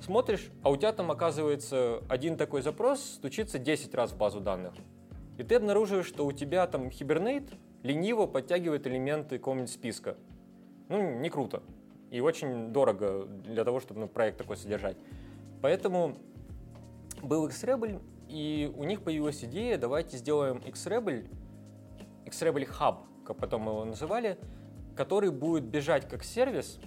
[0.00, 4.74] смотришь, а у тебя там, оказывается, один такой запрос стучится 10 раз в базу данных.
[5.38, 10.16] И ты обнаруживаешь, что у тебя там Hibernate лениво подтягивает элементы какого-нибудь списка.
[10.88, 11.62] Ну, не круто.
[12.10, 14.96] И очень дорого для того, чтобы ну, проект такой содержать.
[15.62, 16.16] Поэтому
[17.22, 21.28] был Xrebel, и у них появилась идея, давайте сделаем Xrebel,
[22.26, 24.38] Xrebel Hub, как потом его называли,
[24.96, 26.78] который будет бежать как сервис,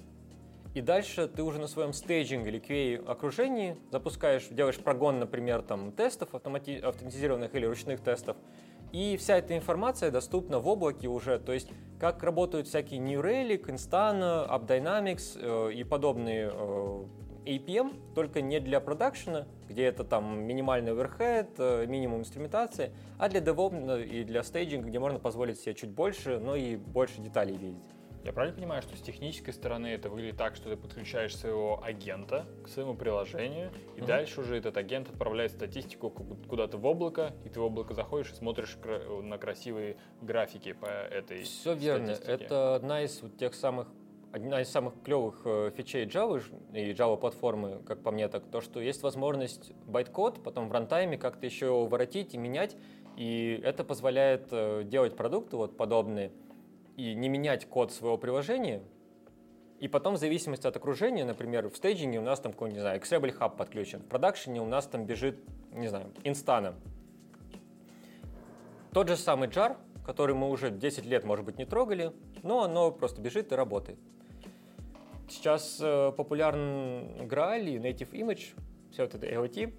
[0.74, 5.92] и дальше ты уже на своем стейджинг или QA окружении запускаешь, делаешь прогон, например, там,
[5.92, 8.38] тестов автомати- автоматизированных или ручных тестов,
[8.92, 13.66] и вся эта информация доступна в облаке уже, то есть как работают всякие New Relic,
[13.66, 17.04] Instana, AppDynamics э, и подобные э,
[17.46, 23.40] APM, только не для продакшена, где это там минимальный overhead, э, минимум инструментации, а для
[23.40, 27.93] DevOps и для стейджинга, где можно позволить себе чуть больше, но и больше деталей видеть.
[28.24, 32.46] Я правильно понимаю, что с технической стороны это выглядит так, что ты подключаешь своего агента
[32.64, 34.08] к своему приложению, и Мгм.
[34.08, 38.32] дальше уже этот агент отправляет статистику ку- куда-то в облако, и ты в облако заходишь
[38.32, 38.78] и смотришь
[39.24, 42.16] на красивые графики по этой Все верно.
[42.16, 42.46] статистике.
[42.46, 43.88] Это одна из вот тех самых
[44.32, 46.42] одна из самых клевых э, фичей Java
[46.74, 51.20] и Java платформы, как по мне, так то, что есть возможность байткод потом в рантайме
[51.20, 52.76] как-то еще его воротить и менять,
[53.16, 56.32] и это позволяет э, делать продукты вот подобные
[56.98, 58.82] и не менять код своего приложения,
[59.80, 63.02] и потом в зависимости от окружения, например, в стейджинге у нас там какой-нибудь, не знаю,
[63.02, 65.40] Xable Hub подключен, в продакшене у нас там бежит,
[65.72, 66.76] не знаю, Instana.
[68.94, 72.92] Тот же самый jar, который мы уже 10 лет, может быть, не трогали, но оно
[72.92, 74.00] просто бежит и работает.
[75.28, 78.54] Сейчас э, популярен Graal и Native Image,
[78.92, 79.74] все вот это IoT,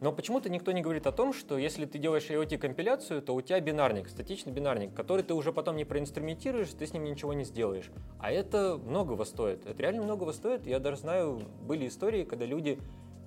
[0.00, 3.60] но почему-то никто не говорит о том, что если ты делаешь IoT-компиляцию, то у тебя
[3.60, 7.90] бинарник, статичный бинарник, который ты уже потом не проинструментируешь, ты с ним ничего не сделаешь.
[8.18, 9.64] А это многого стоит.
[9.66, 10.66] Это реально многого стоит.
[10.66, 12.78] Я даже знаю, были истории, когда люди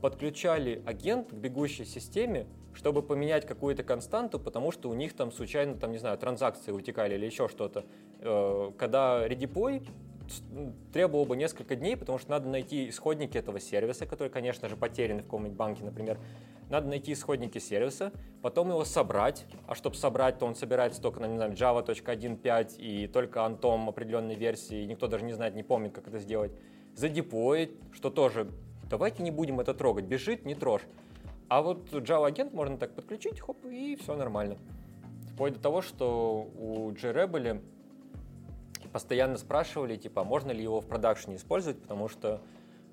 [0.02, 5.76] подключали агент к бегущей системе, чтобы поменять какую-то константу, потому что у них там случайно,
[5.76, 7.84] там, не знаю, транзакции утекали или еще что-то.
[8.20, 9.82] Э, Когда редеплой
[10.94, 15.20] требовало бы несколько дней, потому что надо найти исходники этого сервиса, который, конечно же, потерян
[15.20, 16.20] в каком-нибудь банке, например.
[16.70, 18.12] Надо найти исходники сервиса,
[18.44, 23.08] потом его собрать, а чтобы собрать, то он собирается только на, не знаю, java.1.5 и
[23.08, 26.52] только антом определенной версии, никто даже не знает, не помнит, как это сделать.
[26.96, 28.52] Задеплоить, что тоже,
[28.88, 30.84] давайте не будем это трогать, бежит, не трожь.
[31.48, 34.58] А вот Java-агент можно так подключить, хоп, и все нормально.
[35.34, 37.64] Вплоть до того, что у JRebel
[38.94, 42.42] постоянно спрашивали, типа, можно ли его в продакшене использовать, потому что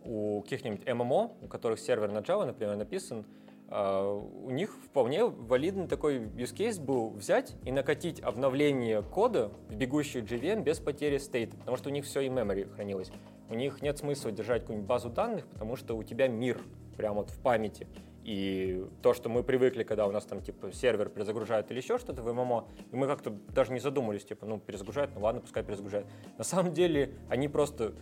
[0.04, 5.88] у каких-нибудь ММО, у которых сервер на Java, например, написан, а, у них вполне валидный
[5.88, 11.56] такой use case был взять и накатить обновление кода в бегущий JVM без потери стейта,
[11.56, 13.10] потому что у них все и memory хранилось.
[13.48, 16.60] У них нет смысла держать какую-нибудь базу данных, потому что у тебя мир
[16.96, 17.88] прямо вот в памяти.
[18.22, 22.22] И то, что мы привыкли, когда у нас там типа сервер перезагружает или еще что-то
[22.22, 26.06] в ММО, и мы как-то даже не задумались, типа, ну, перезагружает, ну ладно, пускай перезагружает.
[26.36, 27.94] На самом деле они просто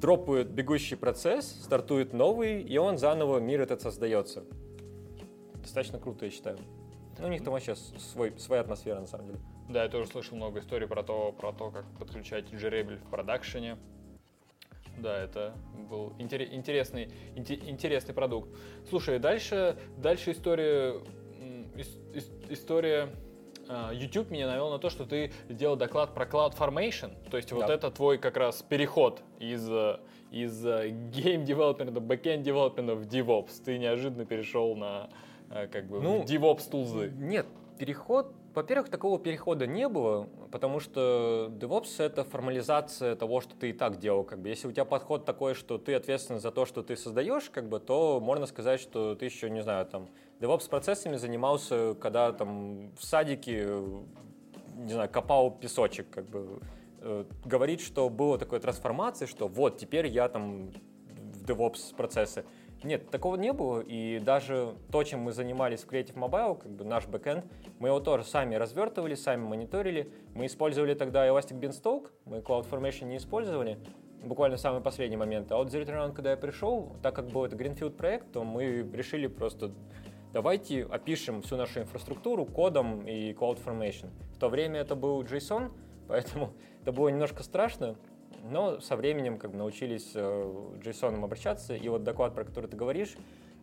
[0.00, 4.44] дропают бегущий процесс, стартует новый, и он заново, мир этот создается.
[5.54, 6.58] Достаточно круто, я считаю.
[7.18, 9.38] Ну, у них там вообще свой, своя атмосфера, на самом деле.
[9.68, 13.78] Да, я тоже слышал много историй про то, про то, как подключать Grebel в продакшене.
[14.98, 15.54] Да, это
[15.90, 18.50] был интересный, интересный продукт.
[18.88, 21.00] Слушай, дальше, дальше история,
[22.48, 23.08] история
[23.92, 27.56] YouTube меня навел на то, что ты делал доклад про CloudFormation, то есть да.
[27.56, 29.68] вот это твой как раз переход из,
[30.30, 33.62] из game development, backend development в DevOps.
[33.64, 35.08] Ты неожиданно перешел на
[35.50, 37.12] э, как бы ну, DevOps тулзы.
[37.16, 37.46] Нет,
[37.78, 43.72] переход во-первых, такого перехода не было, потому что DevOps— это формализация того, что ты и
[43.72, 44.24] так делал.
[44.24, 47.50] Как бы, если у тебя подход такой, что ты ответственен за то, что ты создаешь,
[47.50, 50.08] как бы, то можно сказать, что ты еще, не знаю, там,
[50.40, 53.66] DevOps процессами занимался, когда там в садике,
[54.76, 56.60] не знаю, копал песочек, как бы,
[57.00, 62.44] э, говорит, что было такой трансформация, что вот, теперь я там в DevOps процессы.
[62.84, 66.84] Нет, такого не было, и даже то, чем мы занимались в Creative Mobile, как бы
[66.84, 67.46] наш бэкэнд,
[67.78, 70.12] мы его тоже сами развертывали, сами мониторили.
[70.34, 73.78] Мы использовали тогда Elastic Beanstalk, мы CloudFormation не использовали,
[74.22, 75.50] буквально самый последний момент.
[75.50, 78.82] А вот Zero Turnaround, когда я пришел, так как был это Greenfield проект, то мы
[78.92, 79.72] решили просто
[80.34, 84.10] давайте опишем всю нашу инфраструктуру кодом и CloudFormation.
[84.34, 85.70] В то время это был JSON,
[86.08, 87.96] поэтому это было немножко страшно,
[88.50, 90.20] но со временем как бы научились э,
[90.84, 91.74] JSON обращаться.
[91.74, 93.16] И вот доклад, про который ты говоришь,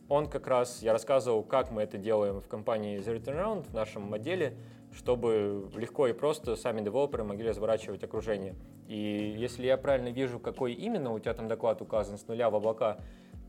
[0.10, 4.14] он как раз, я рассказывал, как мы это делаем в компании Zero Turnaround, в нашем
[4.14, 4.58] отделе,
[4.94, 8.56] чтобы легко и просто сами девелоперы могли разворачивать окружение.
[8.88, 12.56] И если я правильно вижу, какой именно у тебя там доклад указан с нуля в
[12.56, 12.98] облака,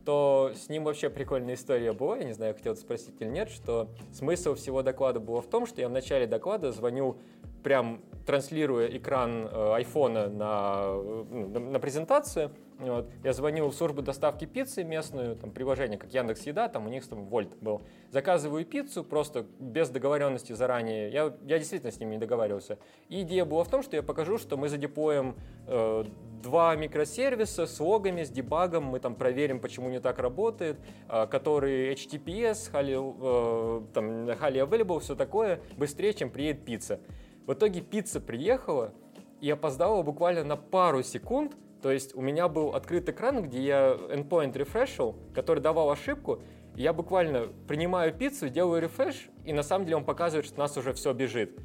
[0.05, 3.89] то с ним вообще прикольная история была, я не знаю, хотел спросить или нет, что
[4.11, 7.17] смысл всего доклада было в том, что я в начале доклада звоню
[7.63, 14.01] прям транслируя экран э, айфона на, ну, на, на презентацию, вот, я звонил в службу
[14.01, 17.81] доставки пиццы местную, там приложение, как Яндекс Еда, там у них там Вольт был.
[18.11, 21.09] Заказываю пиццу просто без договоренности заранее.
[21.11, 22.77] Я, я действительно с ними не договаривался.
[23.09, 25.35] И идея была в том, что я покажу, что мы задеплоим
[25.67, 26.03] э,
[26.41, 30.77] два микросервиса с логами, с дебагом, мы там проверим, почему не так работает,
[31.09, 36.99] э, которые HTTPS, highly, э, там, highly available, все такое, быстрее, чем приедет пицца.
[37.45, 38.93] В итоге пицца приехала
[39.41, 41.55] и опоздала буквально на пару секунд.
[41.81, 46.41] То есть у меня был открыт экран, где я endpoint refreshил, который давал ошибку.
[46.75, 50.77] Я буквально принимаю пиццу, делаю рефреш, и на самом деле он показывает, что у нас
[50.77, 51.59] уже все бежит.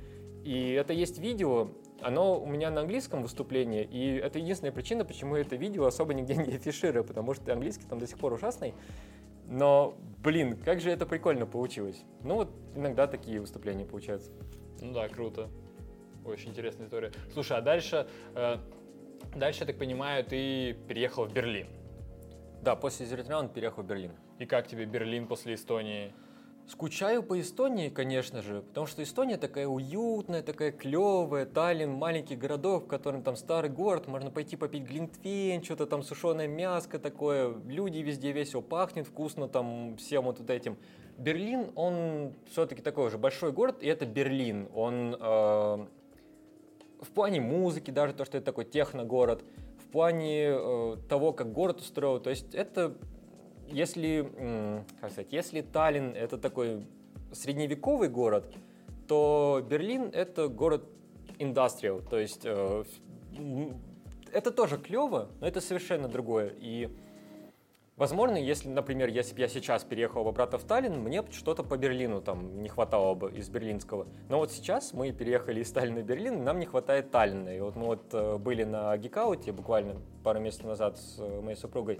[0.44, 5.36] И это есть видео, оно у меня на английском выступлении, и это единственная причина, почему
[5.36, 8.74] это видео особо нигде не афиширую, потому что английский там до сих пор ужасный.
[9.46, 12.02] Но, блин, как же это прикольно получилось.
[12.22, 14.30] Ну вот иногда такие выступления получаются.
[14.80, 15.48] Ну да, круто.
[16.28, 17.12] Очень интересная история.
[17.32, 18.58] Слушай, а дальше, э,
[19.34, 21.66] дальше, я так понимаю, ты переехал в Берлин.
[22.62, 24.12] Да, после Зеритрина он переехал в Берлин.
[24.38, 26.12] И как тебе Берлин после Эстонии?
[26.68, 32.84] Скучаю по Эстонии, конечно же, потому что Эстония такая уютная, такая клевая, Таллин, маленький городок,
[32.84, 38.00] в котором там старый город, можно пойти попить глинтвейн, что-то там сушеное мяско такое, люди
[38.00, 40.76] везде весело пахнет, вкусно там всем вот, вот этим.
[41.16, 45.86] Берлин, он все-таки такой уже большой город, и это Берлин, он э,
[47.00, 49.44] в плане музыки, даже то, что это такой техногород,
[49.78, 52.22] в плане э, того, как город устроен.
[52.22, 52.94] То есть это,
[53.66, 56.86] если, э, как сказать, если Таллин это такой
[57.32, 58.52] средневековый город,
[59.06, 60.84] то Берлин это город
[61.38, 62.00] индустриал.
[62.00, 62.84] То есть э,
[64.32, 66.52] это тоже клево, но это совершенно другое.
[66.58, 66.88] И
[67.98, 71.76] Возможно, если, например, если бы я сейчас переехал бы обратно в Таллин, мне что-то по
[71.76, 74.06] Берлину там не хватало бы из берлинского.
[74.28, 77.48] Но вот сейчас мы переехали из Таллина в Берлин, и нам не хватает Таллина.
[77.48, 81.56] И вот мы вот э, были на Гикауте буквально пару месяцев назад с э, моей
[81.56, 81.98] супругой.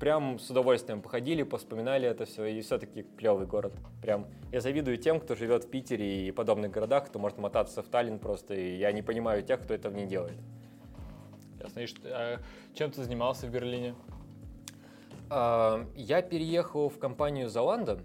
[0.00, 3.74] Прям с удовольствием походили, поспоминали это все, и все-таки клевый город.
[4.00, 7.88] Прям я завидую тем, кто живет в Питере и подобных городах, кто может мотаться в
[7.88, 10.38] Таллин просто, и я не понимаю тех, кто этого не делает.
[11.60, 11.80] Ясно.
[11.80, 12.40] И а
[12.74, 13.94] чем ты занимался в Берлине?
[15.28, 18.00] А, я переехал в компанию Золанда.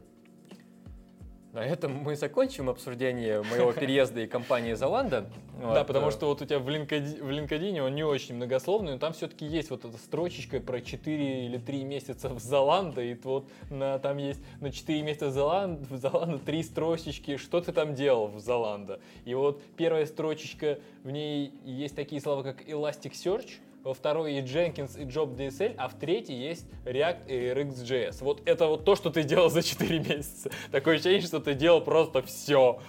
[1.53, 5.30] на этом мы закончим обсуждение моего переезда и компании Золанда.
[5.53, 5.76] Вот.
[5.76, 8.93] Да, потому э, что вот у тебя в LinkedIn, в LinkedIn он не очень многословный,
[8.93, 13.13] но там все-таки есть вот эта строчечка про 4 или 3 месяца в Золанда, и
[13.22, 17.72] вот на, там есть на 4 месяца в Золанда, в Золанда 3 строчечки, что ты
[17.72, 18.99] там делал в Золанда.
[19.26, 24.99] И вот первая строчечка, в ней есть такие слова, как Elasticsearch, во второй есть Jenkins
[24.99, 28.23] и Job DSL, а в третьей есть React и RxJS.
[28.23, 30.51] Вот это вот то, что ты делал за 4 месяца.
[30.71, 32.79] Такое ощущение, что ты делал просто все.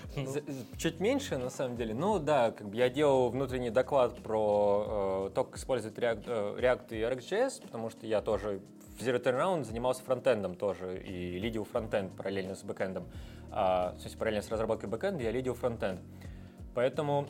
[0.76, 1.94] Чуть меньше, на самом деле.
[1.94, 6.60] Ну да, как бы я делал внутренний доклад про э, то, как использовать React, э,
[6.60, 8.60] React и RxJS, потому что я тоже
[8.98, 13.06] в Zero Turnaround занимался фронтендом тоже и лидил фронтенд параллельно с бэкэндом.
[13.50, 16.00] А, то есть параллельно с разработкой бэкэнда я лидил фронтенд.
[16.74, 17.26] Поэтому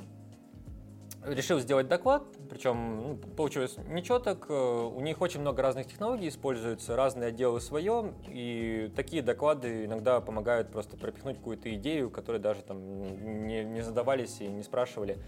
[1.25, 4.47] решил сделать доклад, причем ну, получилось ничего так.
[4.49, 10.21] Э, у них очень много разных технологий используются, разные отделы свое, и такие доклады иногда
[10.21, 15.19] помогают просто пропихнуть какую-то идею, которой даже там не, не задавались и не спрашивали.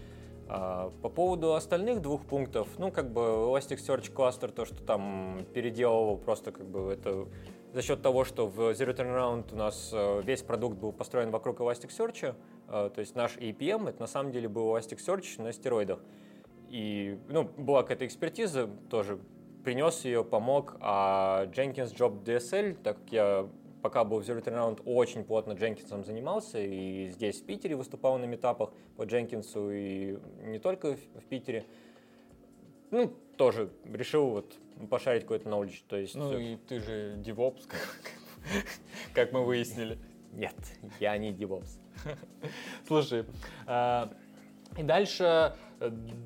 [0.47, 6.17] А по поводу остальных двух пунктов, ну, как бы Elasticsearch Cluster, то, что там переделывал,
[6.17, 7.27] просто как бы это
[7.75, 11.59] за счет того, что в Zero Turnaround у нас э, весь продукт был построен вокруг
[11.59, 12.33] Elasticsearch,
[12.69, 15.99] э, то есть наш APM, это на самом деле был Elasticsearch на стероидах.
[16.69, 19.19] И ну, была какая-то экспертиза, тоже
[19.65, 23.49] принес ее, помог, а Jenkins Job DSL, так как я
[23.81, 28.23] пока был в Zero Turnaround, очень плотно Дженкинсом занимался, и здесь в Питере выступал на
[28.23, 31.65] метапах по Дженкинсу, и не только в Питере.
[32.91, 34.55] Ну, тоже решил вот
[34.89, 35.83] пошарить какой-то knowledge.
[35.87, 36.15] То есть...
[36.15, 37.63] Ну и ты же DevOps,
[39.13, 39.97] как мы выяснили.
[40.31, 40.55] Нет,
[40.99, 41.79] я не DevOps.
[42.87, 43.25] Слушай,
[43.65, 44.11] а,
[44.77, 45.55] и дальше,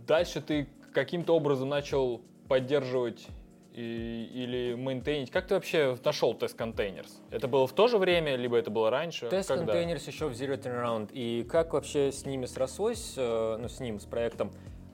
[0.07, 3.27] дальше ты каким-то образом начал поддерживать
[3.73, 5.31] и, или мейнтейнить.
[5.31, 7.11] Как ты вообще нашел Test Containers?
[7.29, 9.27] Это было в то же время, либо это было раньше?
[9.27, 11.11] Test Containers еще в Zero Turnaround.
[11.13, 14.51] И как вообще с ними срослось, э, ну, с ним, с проектом?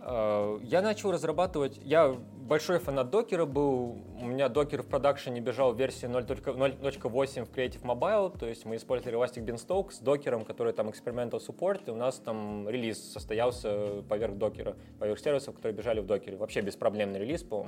[0.08, 5.74] Э, я начал разрабатывать, я большой фанат докера был, у меня докер в продакшене бежал
[5.74, 10.74] в версии 0.8 в Creative Mobile, то есть мы использовали Elastic Beanstalk с докером, который
[10.74, 16.02] там experimental support, и у нас там релиз состоялся поверх докера, поверх сервисов, которые бежали
[16.02, 16.38] в докере.
[16.38, 17.66] Вообще беспроблемный релиз, по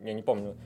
[0.00, 0.56] я не помню,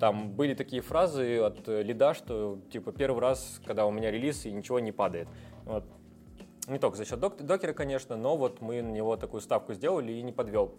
[0.00, 4.52] там были такие фразы от лида, что типа первый раз, когда у меня релиз и
[4.52, 5.28] ничего не падает.
[5.64, 5.84] Вот.
[6.68, 10.12] Не только за счет док- докера, конечно, но вот мы на него такую ставку сделали
[10.12, 10.74] и не подвел.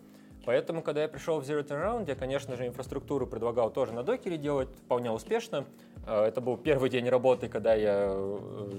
[0.46, 4.38] Поэтому, когда я пришел в Zero Turnaround, я, конечно же, инфраструктуру предлагал тоже на докере
[4.38, 5.66] делать, вполне успешно.
[6.06, 8.70] Э, это был первый день работы, когда я э,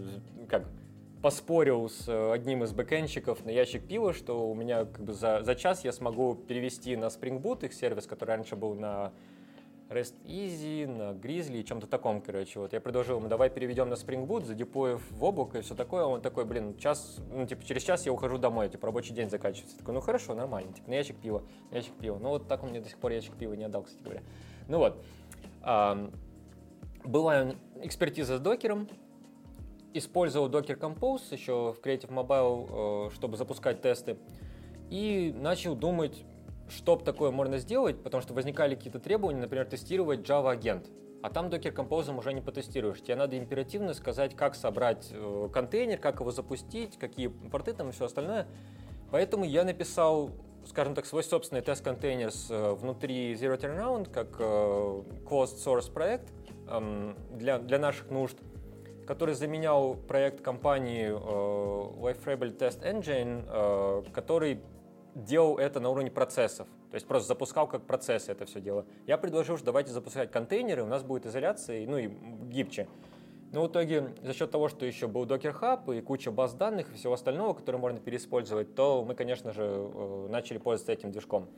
[0.49, 0.65] как
[1.21, 5.55] поспорил с одним из бэкэнщиков на ящик пива, что у меня как бы за, за
[5.55, 9.13] час я смогу перевести на Spring Boot их сервис, который раньше был на
[9.91, 12.61] REST Easy, на Grizzly и чем-то таком, короче.
[12.61, 16.05] Вот я предложил ему, давай переведем на Spring Boot, задепоев в облако и все такое.
[16.05, 19.75] Он такой, блин, час, ну, типа, через час я ухожу домой, типа, рабочий день заканчивается.
[19.75, 22.19] Я такой, ну, хорошо, нормально, типа, на ящик пива, на ящик пива.
[22.19, 24.23] Ну, вот так он мне до сих пор ящик пива не отдал, кстати говоря.
[24.69, 25.05] Ну, вот.
[25.63, 26.11] А,
[27.05, 28.89] была экспертиза с докером,
[29.93, 34.19] использовал Docker Compose еще в Creative Mobile, э, чтобы запускать тесты,
[34.89, 36.25] и начал думать,
[36.71, 40.91] что такое можно сделать, потому что возникали какие-то требования, например, тестировать Java агент.
[41.23, 43.03] А там Docker Compose уже не потестируешь.
[43.03, 47.93] Тебе надо императивно сказать, как собрать э, контейнер, как его запустить, какие порты там и
[47.93, 48.47] все остальное.
[49.11, 50.31] Поэтому я написал,
[50.67, 54.43] скажем так, свой собственный тест-контейнер э, внутри Zero Turnaround, как э,
[55.29, 56.33] closed source проект
[56.69, 58.39] э, для, для наших нужд,
[59.07, 64.61] который заменял проект компании LifeRabel Test Engine, который
[65.15, 66.67] делал это на уровне процессов.
[66.91, 68.87] То есть просто запускал как процессы это все дело.
[69.07, 72.09] Я предложил, что давайте запускать контейнеры, у нас будет изоляция, ну и
[72.49, 72.89] гибче.
[73.53, 76.93] Но в итоге за счет того, что еще был Docker Hub и куча баз данных
[76.93, 81.49] и всего остального, которые можно переиспользовать, то мы, конечно же, э, начали пользоваться этим движком.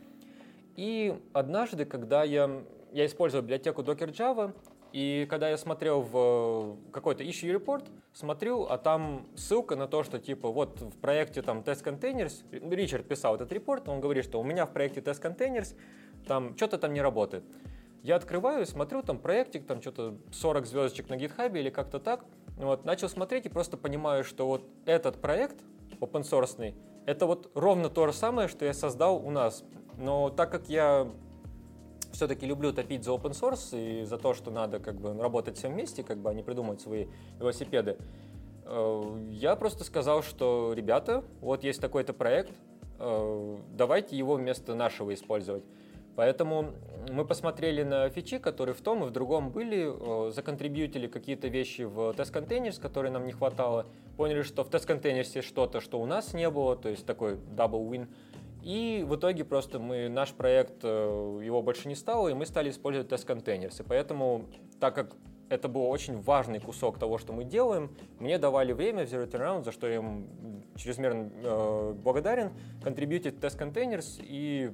[0.76, 4.54] И однажды, когда я, я использовал библиотеку Docker Java,
[4.92, 10.18] и когда я смотрел в какой-то issue report, смотрю, а там ссылка на то, что
[10.18, 14.44] типа вот в проекте там Test Containers, Ричард писал этот репорт, он говорит, что у
[14.44, 15.74] меня в проекте Test Containers
[16.26, 17.44] там что-то там не работает.
[18.02, 22.24] Я открываю, смотрю, там проектик, там что-то 40 звездочек на GitHub или как-то так.
[22.56, 25.56] Вот, начал смотреть и просто понимаю, что вот этот проект
[26.00, 26.74] open source,
[27.06, 29.64] это вот ровно то же самое, что я создал у нас.
[29.96, 31.08] Но так как я
[32.12, 35.72] все-таки люблю топить за open source и за то, что надо как бы работать всем
[35.72, 37.06] вместе, как бы, а не придумать свои
[37.38, 37.96] велосипеды.
[38.64, 42.52] Э, я просто сказал, что, ребята, вот есть такой-то проект,
[42.98, 45.64] э, давайте его вместо нашего использовать.
[46.14, 46.72] Поэтому
[47.10, 52.12] мы посмотрели на фичи, которые в том и в другом были, законтрибьютили какие-то вещи в
[52.12, 53.86] тест-контейнерс, которые нам не хватало,
[54.18, 58.08] поняли, что в тест-контейнерсе что-то, что у нас не было, то есть такой double win.
[58.62, 62.70] И в итоге просто мы, наш проект, э, его больше не стало, и мы стали
[62.70, 63.80] использовать тест-контейнерс.
[63.80, 64.46] И поэтому,
[64.78, 65.16] так как
[65.48, 67.94] это был очень важный кусок того, что мы делаем.
[68.18, 70.26] Мне давали время в Zero Turnaround, за что я им
[70.76, 72.52] чрезмерно э, благодарен.
[72.82, 74.72] Contributed Test Containers, и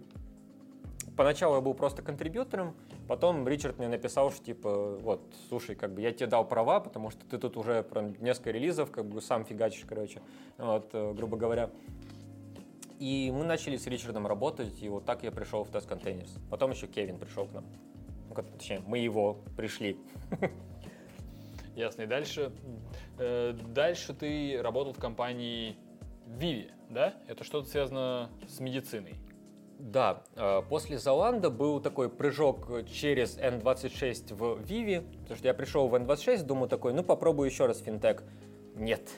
[1.19, 2.77] поначалу я был просто контрибьютором,
[3.09, 7.11] потом Ричард мне написал, что типа, вот, слушай, как бы я тебе дал права, потому
[7.11, 10.23] что ты тут уже прям несколько релизов, как бы сам фигачишь, короче,
[10.59, 11.71] вот, э, грубо говоря.
[12.99, 16.31] И мы начали с Ричардом работать, и вот так я пришел в Test Containers.
[16.51, 17.65] Потом еще Кевин пришел к нам.
[18.29, 19.97] Ну, точнее, мы его пришли.
[21.77, 22.03] Ясно.
[22.03, 22.53] И дальше,
[23.19, 25.77] э, дальше ты работал в компании
[26.27, 27.15] Vivi, да?
[27.29, 29.15] Это что-то связано с медициной.
[29.79, 35.87] Да, э, после Золанда был такой прыжок через N26 в Vivi, потому что я пришел
[35.87, 38.25] в N26, думаю такой, ну попробую еще раз финтех.
[38.75, 39.09] Нет,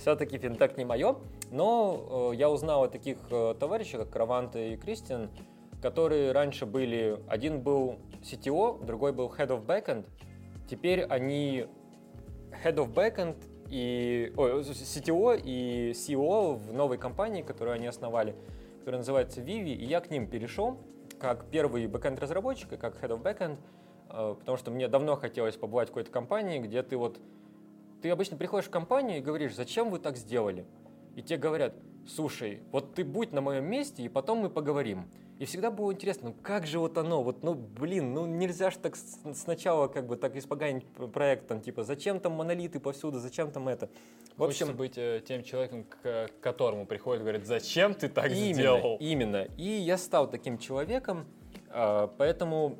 [0.00, 1.16] все-таки финтех не мое,
[1.50, 5.30] но э, я узнал о таких э, товарищах, как Краванта и Кристиан,
[5.82, 10.06] которые раньше были, один был CTO, другой был Head of Backend,
[10.68, 11.66] теперь они
[12.64, 13.36] Head of Backend
[13.70, 18.34] и ой, CTO и CEO в новой компании, которую они основали,
[18.78, 20.78] которая называется Vivy, и я к ним перешел
[21.18, 23.58] как первый backend разработчик и как Head of Backend,
[24.10, 27.18] э, потому что мне давно хотелось побывать в какой-то компании, где ты вот
[28.02, 30.66] ты обычно приходишь в компанию и говоришь, зачем вы так сделали?
[31.16, 31.74] И тебе говорят,
[32.06, 35.10] слушай, вот ты будь на моем месте, и потом мы поговорим.
[35.38, 38.78] И всегда было интересно, ну как же вот оно, вот, ну блин, ну нельзя же
[38.78, 43.68] так сначала как бы так испоганить проект, там, типа, зачем там монолиты повсюду, зачем там
[43.68, 43.88] это.
[44.36, 48.54] В общем, Хочется быть э, тем человеком, к которому приходит говорит, зачем ты так именно,
[48.54, 48.96] сделал?
[48.98, 51.26] Именно, и я стал таким человеком,
[51.68, 52.76] э, поэтому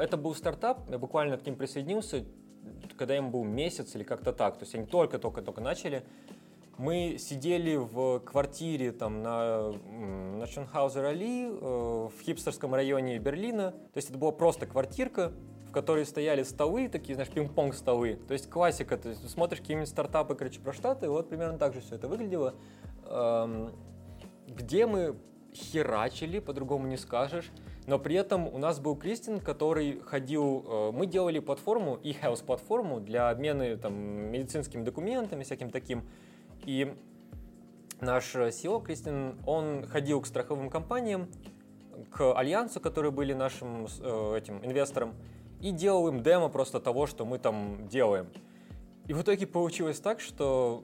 [0.00, 2.24] это был стартап, я буквально к ним присоединился,
[2.96, 6.04] когда им был месяц или как-то так, то есть они только-только-только начали,
[6.78, 13.70] мы сидели в квартире там на, на Шенхаузер-Али э, в хипстерском районе Берлина.
[13.70, 15.32] То есть это была просто квартирка,
[15.68, 18.18] в которой стояли столы, такие, знаешь, пинг-понг столы.
[18.26, 21.80] То есть классика, то есть смотришь какие-нибудь стартапы, короче, про Штаты, вот примерно так же
[21.80, 22.54] все это выглядело.
[23.06, 23.72] Эм,
[24.48, 25.16] где мы
[25.54, 27.50] херачили, по-другому не скажешь.
[27.86, 30.64] Но при этом у нас был Кристин, который ходил...
[30.66, 36.02] Э, мы делали платформу, e-house платформу для обмена там, медицинскими документами, всяким таким.
[36.64, 36.94] И
[38.00, 41.28] наш SEO, Кристин, он ходил к страховым компаниям,
[42.10, 45.14] к Альянсу, которые были нашим э, этим инвестором,
[45.60, 48.28] и делал им демо просто того, что мы там делаем.
[49.06, 50.82] И в итоге получилось так, что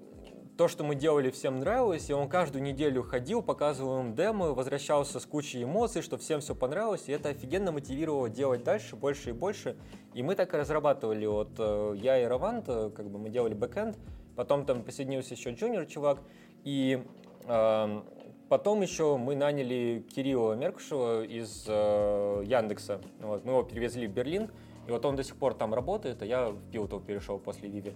[0.60, 5.18] то, что мы делали, всем нравилось, и он каждую неделю ходил, показывал им демо, возвращался
[5.18, 9.32] с кучей эмоций, что всем все понравилось, и это офигенно мотивировало делать дальше, больше и
[9.32, 9.74] больше.
[10.12, 13.96] И мы так и разрабатывали, вот э, я и Равант, как бы мы делали бэкэнд,
[14.36, 16.18] потом там присоединился еще джуниор чувак,
[16.62, 17.06] и
[17.46, 18.02] э,
[18.50, 24.50] потом еще мы наняли Кирилла Меркушева из э, Яндекса, вот, мы его перевезли в Берлин,
[24.86, 27.94] и вот он до сих пор там работает, а я в Пилотов перешел после Виви.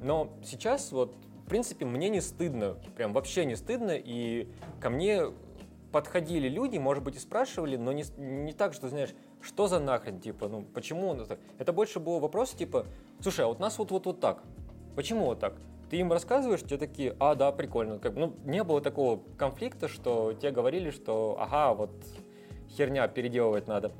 [0.00, 4.48] Но сейчас вот, в принципе, мне не стыдно, прям вообще не стыдно, и
[4.80, 5.26] ко мне
[5.92, 10.20] подходили люди, может быть, и спрашивали, но не, не так, что, знаешь, что за нахрен,
[10.20, 12.86] типа, ну, почему это Это больше был вопрос, типа,
[13.20, 14.42] слушай, а вот нас вот-вот вот так,
[14.96, 15.54] почему вот так?
[15.94, 18.00] ты им рассказываешь, те такие, а, да, прикольно.
[18.00, 21.92] Как, ну, не было такого конфликта, что те говорили, что, ага, вот
[22.70, 23.92] херня, переделывать надо.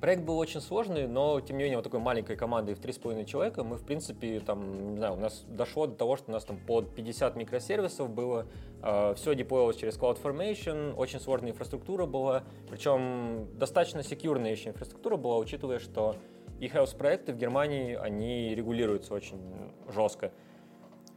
[0.00, 3.64] Проект был очень сложный, но, тем не менее, вот такой маленькой командой в 3,5 человека
[3.64, 6.56] мы, в принципе, там, не знаю, у нас дошло до того, что у нас там
[6.56, 8.46] под 50 микросервисов было,
[8.82, 15.36] э, все деплоилось через CloudFormation, очень сложная инфраструктура была, причем достаточно секьюрная еще инфраструктура была,
[15.36, 16.16] учитывая, что
[16.60, 19.40] и health проекты в Германии, они регулируются очень
[19.88, 20.32] жестко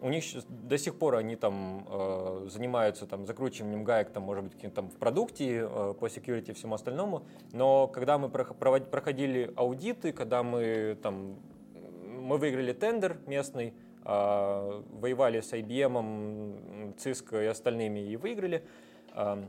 [0.03, 4.73] у них до сих пор они там э, занимаются там закручиванием гаек, там, может быть,
[4.73, 7.23] там в продукте э, по security и всему остальному,
[7.53, 11.37] но когда мы проходили аудиты, когда мы там
[12.23, 13.73] мы выиграли тендер местный,
[14.05, 18.65] э, воевали с IBM, Cisco и остальными и выиграли.
[19.13, 19.41] Э,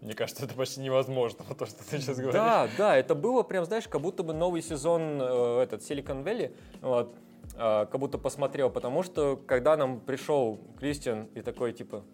[0.00, 2.34] мне кажется, это почти невозможно, то, что ты сейчас говоришь.
[2.34, 6.52] Да, да, это было прям, знаешь, как будто бы новый сезон э, этот Silicon Valley.
[6.80, 7.14] Вот
[7.56, 12.04] как будто посмотрел, потому что когда нам пришел Кристиан и такой, типа,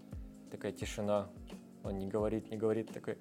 [0.51, 1.29] такая тишина,
[1.85, 3.19] он не говорит, не говорит, такой,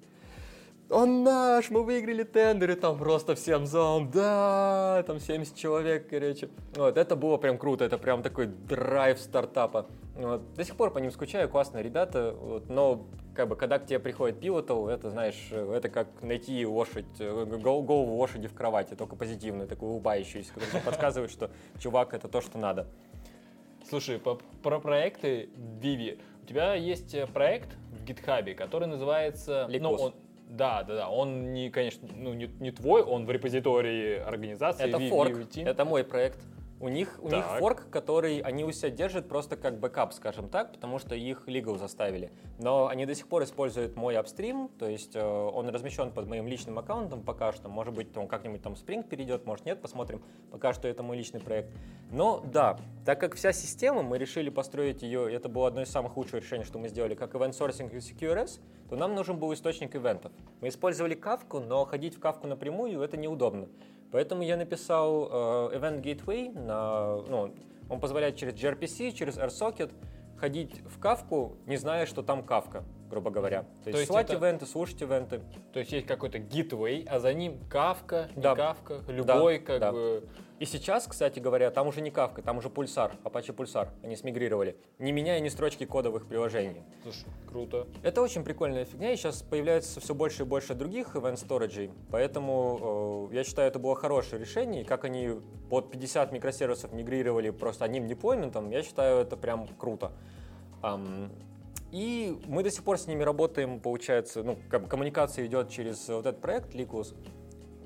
[0.90, 6.48] он наш, мы выиграли тендеры, там просто всем залом, да, там 70 человек, короче.
[6.74, 9.86] Вот, это было прям круто, это прям такой драйв стартапа.
[10.14, 10.54] Вот.
[10.54, 13.98] До сих пор по ним скучаю, классные ребята, вот, но как бы, когда к тебе
[13.98, 19.68] приходит пилотал, это, знаешь, это как найти лошадь, э, голову лошади в кровати, только позитивную,
[19.68, 22.86] такую улыбающуюся, которая подсказывает, что чувак, это то, что надо.
[23.88, 25.48] Слушай, по, про проекты
[25.80, 26.18] Vivy.
[26.42, 29.66] У тебя есть э, проект в GitHub, который называется...
[29.68, 29.80] Liiklus.
[29.80, 30.14] Ну, он,
[30.48, 31.08] да, да, да.
[31.08, 34.88] Он не, конечно, ну, не, не твой, он в репозитории организации.
[34.88, 36.38] Это Vi- fork, это мой проект.
[36.78, 40.72] У них, у них fork, который они у себя держат просто как backup, скажем так,
[40.72, 42.30] потому что их legal заставили.
[42.58, 46.46] Но они до сих пор используют мой upstream, то есть э, он размещен под моим
[46.46, 47.70] личным аккаунтом пока что.
[47.70, 50.22] Может быть, он как-нибудь там Spring перейдет, может нет, посмотрим.
[50.50, 51.70] Пока что это мой личный проект.
[52.10, 56.16] Но да, так как вся система, мы решили построить ее, это было одно из самых
[56.18, 58.60] лучших решений, что мы сделали, как event sourcing и CQRS,
[58.90, 60.30] то нам нужен был источник ивентов.
[60.60, 63.68] Мы использовали Kafka, но ходить в Kafka напрямую это неудобно.
[64.12, 65.28] Поэтому я написал
[65.72, 67.54] э, Event Gateway, на, ну,
[67.88, 69.92] он позволяет через gRPC, через RSocket
[70.36, 73.62] ходить в кавку, не зная, что там кавка, грубо говоря.
[73.84, 75.40] То есть, есть слать это- ивенты, слушать ивенты.
[75.72, 78.54] То есть есть какой-то gateway, а за ним кавка, не Да.
[78.54, 79.92] кавка, любой Да, как да.
[79.92, 80.28] бы...
[80.58, 83.90] И сейчас, кстати говоря, там уже не кавка, там уже пульсар, Apache пульсар.
[84.02, 86.82] Они смигрировали, не меняя ни строчки кодовых приложений.
[87.02, 87.86] Слушай, круто.
[88.02, 93.28] Это очень прикольная фигня, и сейчас появляется все больше и больше других event сториджей, поэтому
[93.30, 95.32] э, я считаю, это было хорошее решение, и как они
[95.68, 100.12] под 50 микросервисов мигрировали просто одним деплойментом, я считаю, это прям круто.
[101.96, 106.26] И мы до сих пор с ними работаем, получается, ну, ком- коммуникация идет через вот
[106.26, 107.14] этот проект Likus.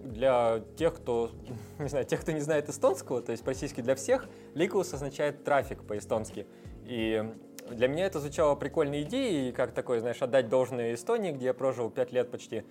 [0.03, 1.31] Для тех, кто,
[1.79, 5.85] не знаю, тех, кто не знает эстонского, то есть по-российски для всех, Likus означает трафик
[5.85, 6.49] по-эстонски.
[6.87, 7.23] И
[7.71, 11.89] для меня это звучало прикольной идеей, как такое, знаешь, отдать должное Эстонии, где я прожил
[11.89, 12.65] 5 лет почти.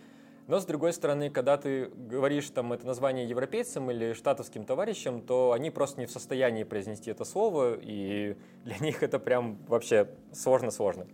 [0.47, 5.53] Но, с другой стороны, когда ты говоришь там это название европейцам или штатовским товарищам, то
[5.53, 8.35] они просто не в состоянии произнести это слово, и
[8.65, 11.07] для них это прям вообще сложно-сложно.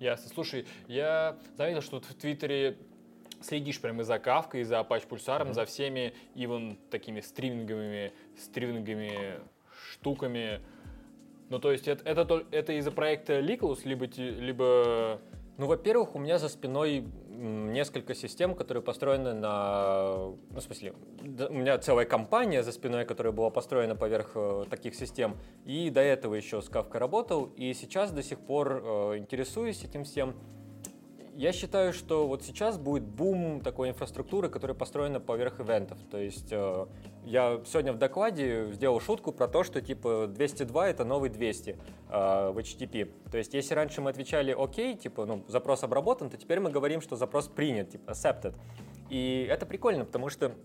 [0.00, 0.30] Ясно.
[0.32, 2.76] Слушай, я заметил, что в Твиттере
[3.40, 9.40] следишь прямо и за Кавкой, и за Apache Pulsar, за всеми even такими стриминговыми, стриминговыми
[9.92, 10.60] штуками.
[11.50, 15.20] Ну, то есть это, это, это из-за проекта Liklus, либо, либо...
[15.58, 20.14] Ну, во-первых, у меня за спиной несколько систем, которые построены на...
[20.50, 24.94] Ну, в смысле, у меня целая компания за спиной, которая была построена поверх э, таких
[24.94, 25.36] систем.
[25.64, 30.04] И до этого еще с Kafka работал, и сейчас до сих пор э, интересуюсь этим
[30.04, 30.36] всем.
[31.38, 35.96] Я считаю, что вот сейчас будет бум такой инфраструктуры, которая построена поверх ивентов.
[36.10, 36.86] То есть э,
[37.24, 41.76] я сегодня в докладе сделал шутку про то, что типа 202 это новый 200 э,
[42.50, 43.30] в HTTP.
[43.30, 47.00] То есть если раньше мы отвечали окей, типа ну, запрос обработан, то теперь мы говорим,
[47.00, 48.56] что запрос принят, типа accepted.
[49.08, 50.56] И это прикольно, потому что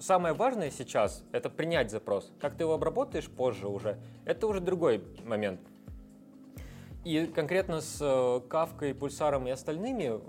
[0.00, 2.30] самое важное сейчас это принять запрос.
[2.38, 5.62] Как ты его обработаешь позже уже, это уже другой момент.
[7.04, 10.20] И конкретно с э, Кавкой, Пульсаром и остальными,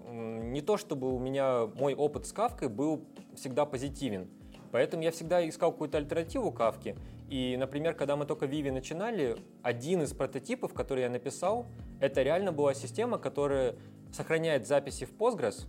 [0.52, 3.04] не то чтобы у меня мой опыт с Кавкой был
[3.36, 4.30] всегда позитивен.
[4.72, 6.96] Поэтому я всегда искал какую-то альтернативу Кавке.
[7.30, 11.66] И, например, когда мы только Vivi начинали, один из прототипов, который я написал,
[12.00, 13.76] это реально была система, которая
[14.14, 15.66] сохраняет записи в Postgres,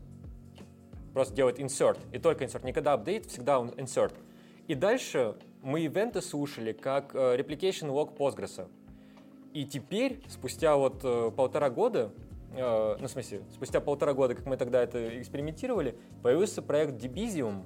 [1.13, 4.15] просто делает insert, и только insert, никогда update, всегда insert.
[4.69, 8.69] И дальше мы ивенты слушали как э, replication log Postgres.
[9.53, 12.11] И теперь, спустя вот э, полтора года,
[12.55, 17.65] э, ну, в смысле, спустя полтора года, как мы тогда это экспериментировали, появился проект Debizium,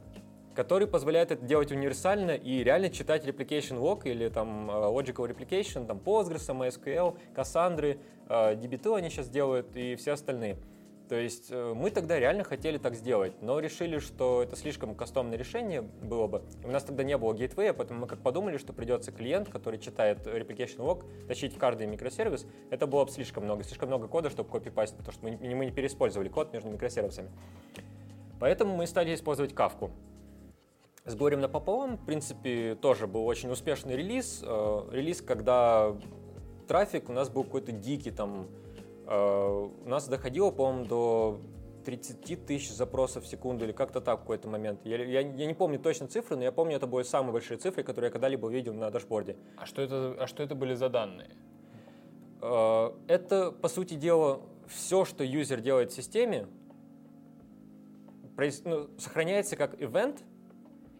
[0.57, 5.87] который позволяет это делать универсально и реально читать replication log или там э, logical replication,
[5.87, 10.57] там Postgres, MySQL, Cassandra, э, DB2 они сейчас делают и все остальные.
[11.09, 15.39] То есть э, мы тогда реально хотели так сделать, но решили, что это слишком кастомное
[15.39, 16.43] решение было бы.
[16.65, 20.27] У нас тогда не было гейтвея, поэтому мы как подумали, что придется клиент, который читает
[20.27, 22.47] replication log, тащить в каждый микросервис.
[22.71, 25.67] Это было бы слишком много, слишком много кода, чтобы копипастить, потому что мы, не- мы
[25.67, 27.31] не переиспользовали код между микросервисами.
[28.41, 29.91] Поэтому мы стали использовать кавку.
[31.05, 34.43] С горем напополам, в принципе, тоже был очень успешный релиз.
[34.45, 35.95] Э, Релиз, когда
[36.67, 38.49] трафик у нас был какой-то дикий, там,
[39.07, 41.41] у нас доходило, по-моему, до
[41.85, 44.81] 30 тысяч запросов в секунду или как-то так в какой-то момент.
[44.85, 47.85] Я, я- я не помню точно цифры, но я помню, это были самые большие цифры,
[47.85, 49.37] которые я когда-либо видел на дашборде.
[49.57, 51.31] А что это, а что это были за данные?
[52.43, 56.49] Э, Это, по сути дела, все, что юзер делает в системе,
[58.65, 60.19] ну, сохраняется как event,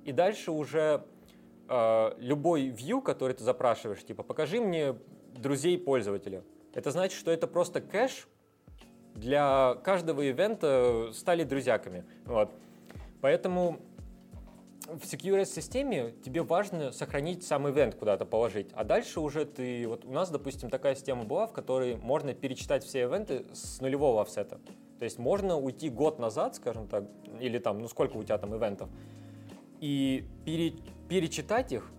[0.05, 1.05] и дальше уже
[1.69, 4.95] э, любой view, который ты запрашиваешь, типа покажи мне
[5.35, 6.45] друзей пользователя.
[6.77, 8.29] Это значит, что это просто кэш
[9.15, 12.05] для каждого ивента стали друзьяками.
[12.27, 12.51] Вот.
[13.23, 13.81] Поэтому
[14.85, 19.89] в security-системе тебе важно сохранить сам ивент куда-то положить, а дальше уже ты...
[19.89, 24.21] Вот у нас, допустим, такая система была, в которой можно перечитать все ивенты с нулевого
[24.21, 24.61] офсета.
[24.99, 27.05] То есть можно уйти год назад, скажем так,
[27.41, 28.91] или там, ну сколько у тебя там ивентов,
[29.81, 30.75] и пере,
[31.09, 31.91] перечитать их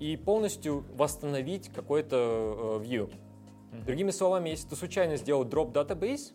[0.00, 3.12] и полностью восстановить какой-то э, view.
[3.70, 3.84] Mm-hmm.
[3.84, 6.32] Другими словами, если ты случайно сделал drop database,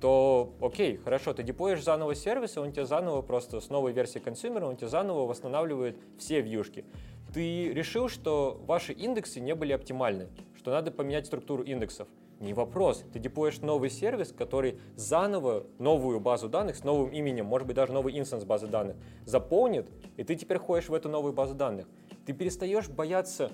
[0.00, 4.22] то окей, хорошо, ты деплоишь заново сервис, и он тебе заново просто с новой версией
[4.22, 6.84] консюмера, он тебе заново восстанавливает все вьюшки.
[7.32, 12.08] Ты решил, что ваши индексы не были оптимальны, что надо поменять структуру индексов.
[12.38, 13.02] Не вопрос.
[13.14, 17.94] Ты деплоишь новый сервис, который заново новую базу данных с новым именем, может быть даже
[17.94, 21.86] новый инстанс базы данных, заполнит, и ты теперь ходишь в эту новую базу данных.
[22.26, 23.52] Ты перестаешь бояться,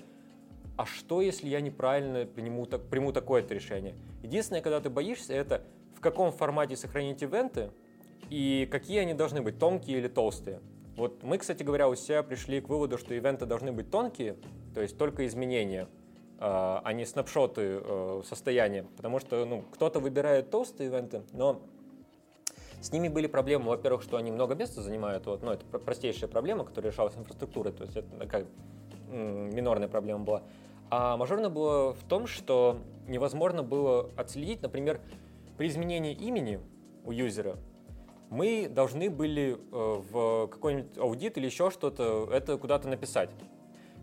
[0.76, 3.94] а что, если я неправильно приму, так, приму такое-то решение?
[4.22, 5.62] Единственное, когда ты боишься, это
[5.94, 7.70] в каком формате сохранить ивенты
[8.30, 10.60] и какие они должны быть, тонкие или толстые.
[10.96, 14.36] Вот мы, кстати говоря, у себя пришли к выводу, что ивенты должны быть тонкие,
[14.74, 15.88] то есть только изменения–
[16.44, 18.84] а, а не снапшоты э, состояния.
[18.96, 21.62] Потому что ну, кто-то выбирает толстые ивенты, но
[22.80, 26.64] с ними были проблемы, во-первых, что они много места занимают, вот, ну, это простейшая проблема,
[26.64, 28.46] которая решалась инфраструктурой, то есть это такая
[29.12, 30.42] минорная проблема была.
[30.90, 35.00] А мажорная была в том, что невозможно было отследить, например,
[35.56, 36.60] при изменении имени
[37.04, 37.56] у юзера
[38.32, 43.28] мы должны были э, в какой-нибудь аудит или еще что-то это куда-то написать.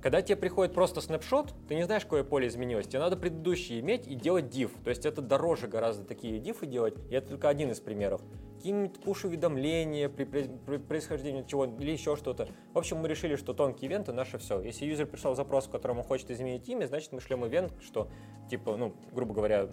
[0.02, 2.88] Когда тебе приходит просто снапшот, ты не знаешь, какое поле изменилось.
[2.88, 4.72] Тебе надо предыдущий иметь и делать div.
[4.84, 6.95] То есть это дороже гораздо такие дифы делать.
[7.10, 8.22] И это только один из примеров.
[8.56, 12.47] Какие-нибудь пуш-уведомления при, при, при происхождении чего или еще что-то.
[12.74, 14.62] В общем, мы решили, что тонкие ивенты наше все.
[14.62, 18.10] Если юзер пришел запрос, в котором он хочет изменить имя, значит мы шлем ивент, что
[18.50, 19.70] типа, ну, грубо говоря,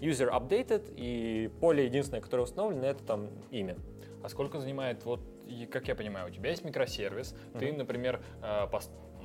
[0.00, 3.76] user updated, и поле единственное, которое установлено, это там имя.
[4.22, 5.20] А сколько занимает, вот,
[5.70, 7.58] как я понимаю, у тебя есть микросервис, uh-huh.
[7.58, 8.66] ты, например, э,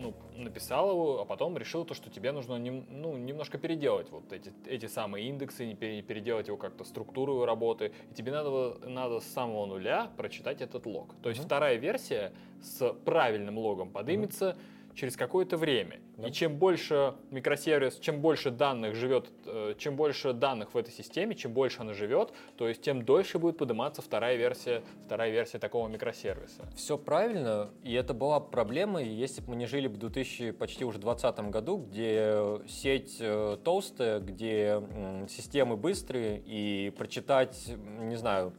[0.01, 4.31] ну, написал его, а потом решил то, что тебе нужно нем, ну, немножко переделать вот
[4.33, 9.65] эти, эти самые индексы, переделать его как-то структуру работы, и тебе надо, надо с самого
[9.65, 11.15] нуля прочитать этот лог.
[11.21, 11.45] То есть mm-hmm.
[11.45, 15.99] вторая версия с правильным логом подымется mm-hmm через какое-то время.
[16.17, 16.27] Да.
[16.27, 21.35] И чем больше микросервис, чем больше данных живет, э, чем больше данных в этой системе,
[21.35, 25.87] чем больше она живет, то есть тем дольше будет подниматься вторая версия, вторая версия такого
[25.87, 26.63] микросервиса.
[26.75, 30.99] Все правильно, и это была проблема, если бы мы не жили в 2000 почти уже
[30.99, 34.81] 2020 году, где сеть э, толстая, где
[35.29, 38.53] системы быстрые, и прочитать, не знаю,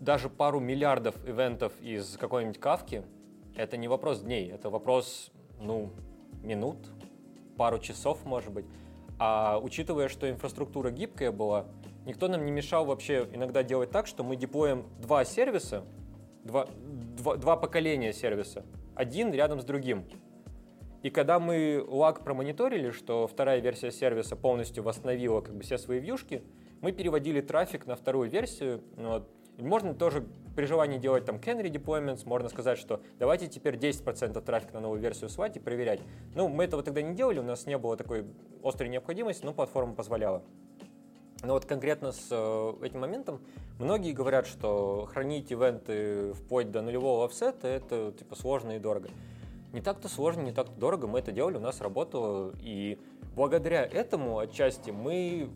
[0.00, 3.04] даже пару миллиардов ивентов из какой-нибудь кавки–
[3.60, 5.30] это не вопрос дней, это вопрос,
[5.60, 5.90] ну,
[6.42, 6.78] минут,
[7.56, 8.64] пару часов, может быть.
[9.18, 11.66] А учитывая, что инфраструктура гибкая была,
[12.06, 15.84] никто нам не мешал вообще иногда делать так, что мы деплоим два сервиса,
[16.42, 16.66] два,
[17.18, 20.04] два, два поколения сервиса, один рядом с другим.
[21.02, 25.98] И когда мы лаг промониторили, что вторая версия сервиса полностью восстановила как бы все свои
[25.98, 26.42] вьюшки,
[26.80, 28.82] мы переводили трафик на вторую версию.
[28.96, 29.28] Вот,
[29.58, 30.26] можно тоже
[30.56, 35.00] при желании делать там canary deployments, можно сказать, что давайте теперь 10% трафика на новую
[35.00, 36.00] версию свать и проверять.
[36.34, 38.26] Ну, мы этого тогда не делали, у нас не было такой
[38.62, 40.42] острой необходимости, но платформа позволяла.
[41.42, 43.40] Но вот конкретно с э, этим моментом
[43.78, 49.08] многие говорят, что хранить ивенты вплоть до нулевого офсета это типа сложно и дорого.
[49.72, 52.98] Не так-то сложно, не так-то дорого, мы это делали, у нас работало, и
[53.34, 55.48] благодаря этому отчасти мы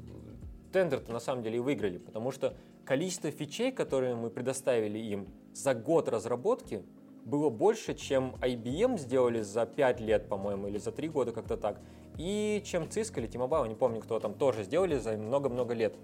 [0.72, 5.74] тендер-то на самом деле и выиграли, потому что количество фичей, которые мы предоставили им за
[5.74, 6.82] год разработки,
[7.24, 11.80] было больше, чем IBM сделали за 5 лет, по-моему, или за 3 года, как-то так,
[12.18, 15.96] и чем Cisco или T-Mobile, не помню, кто там, тоже сделали за много-много лет.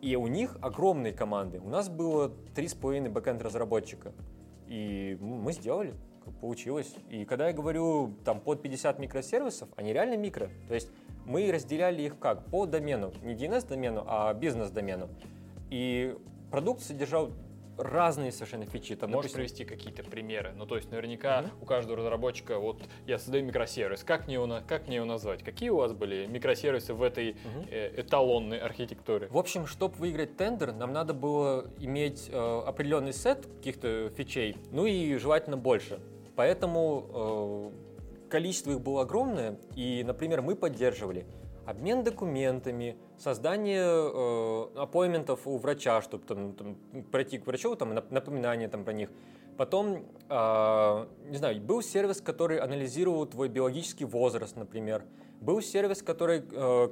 [0.00, 1.60] И у них огромные команды.
[1.60, 4.12] У нас было 3,5 бэкэнд разработчика.
[4.66, 5.94] И мы сделали,
[6.40, 6.92] получилось.
[7.08, 10.50] И когда я говорю там под 50 микросервисов, они реально микро.
[10.66, 10.90] То есть
[11.24, 12.46] мы разделяли их как?
[12.46, 13.12] По домену.
[13.22, 15.08] Не DNS-домену, а бизнес-домену.
[15.72, 16.14] И
[16.50, 17.30] продукт содержал
[17.78, 18.94] разные совершенно фичи.
[18.94, 19.38] Там, Можешь допустим...
[19.56, 20.52] привести какие-то примеры?
[20.54, 21.62] Ну, то есть, наверняка mm-hmm.
[21.62, 25.42] у каждого разработчика, вот я создаю микросервис, как мне его, как мне его назвать?
[25.42, 27.68] Какие у вас были микросервисы в этой mm-hmm.
[27.70, 29.28] э, эталонной архитектуре?
[29.28, 34.84] В общем, чтобы выиграть тендер, нам надо было иметь э, определенный сет каких-то фичей, ну
[34.84, 36.00] и желательно больше.
[36.36, 37.72] Поэтому
[38.26, 41.24] э, количество их было огромное, и, например, мы поддерживали
[41.66, 44.82] обмен документами, создание э,
[45.46, 46.76] у врача, чтобы там, там,
[47.10, 49.10] пройти к врачу, там, напоминание там, про них,
[49.56, 55.04] Потом, э, не знаю, был сервис, который анализировал твой биологический возраст, например.
[55.40, 56.88] Был сервис, который э,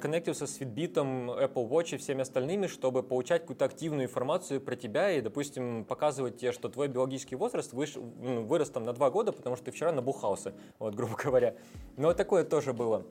[0.47, 5.21] с Fitbit, Apple Watch и всеми остальными, чтобы получать какую-то активную информацию про тебя и,
[5.21, 9.57] допустим, показывать тебе, что твой биологический возраст выш, ну, вырос там на два года, потому
[9.57, 11.55] что ты вчера набухался, вот, грубо говоря.
[11.97, 13.07] Но такое тоже было.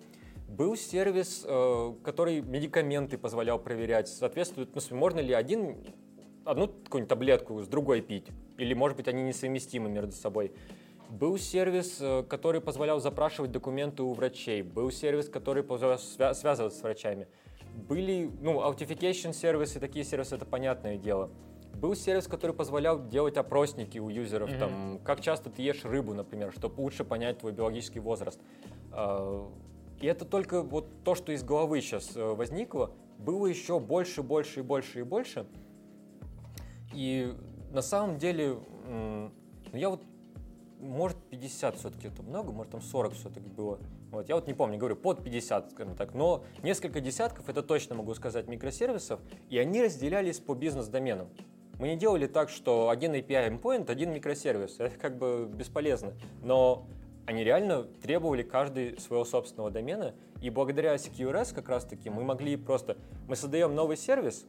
[0.50, 4.08] Был сервис, э, который медикаменты позволял проверять.
[4.08, 5.78] Соответствует, ну, можно ли один,
[6.43, 8.28] одну какую-нибудь таблетку с другой пить?
[8.58, 10.52] Или, может быть, они несовместимы между собой?
[11.10, 14.64] Был сервис, э, который позволял запрашивать документы у врачей.
[14.64, 17.28] Был сервис, который позволял свя- связываться с врачами.
[17.88, 21.30] Были, ну, authentication сервисы, такие сервисы, это понятное дело.
[21.76, 24.60] Был сервис, который позволял делать опросники у юзеров, mm-hmm.
[24.60, 28.39] там, как часто ты ешь рыбу, например, чтобы лучше понять твой биологический возраст.
[30.02, 32.91] И это только вот то, что из головы сейчас э, возникло.
[33.18, 35.45] Было еще больше, больше и больше и больше.
[36.93, 37.34] И
[37.72, 39.32] на самом деле, ну,
[39.74, 40.02] я вот
[40.80, 43.80] может 50 все-таки это много, может там 40 все-таки было.
[44.12, 47.95] Вот, я вот не помню, говорю, под 50, скажем так, но несколько десятков, это точно
[47.95, 49.20] могу сказать, микросервисов,
[49.50, 51.28] и они разделялись по бизнес-доменам.
[51.78, 56.88] Мы не делали так, что один API endpoint, один микросервис, это как бы бесполезно, но
[57.30, 62.97] они реально требовали каждый своего собственного домена, и благодаря CQRS как раз-таки мы могли просто,
[63.27, 64.47] мы создаем новый сервис,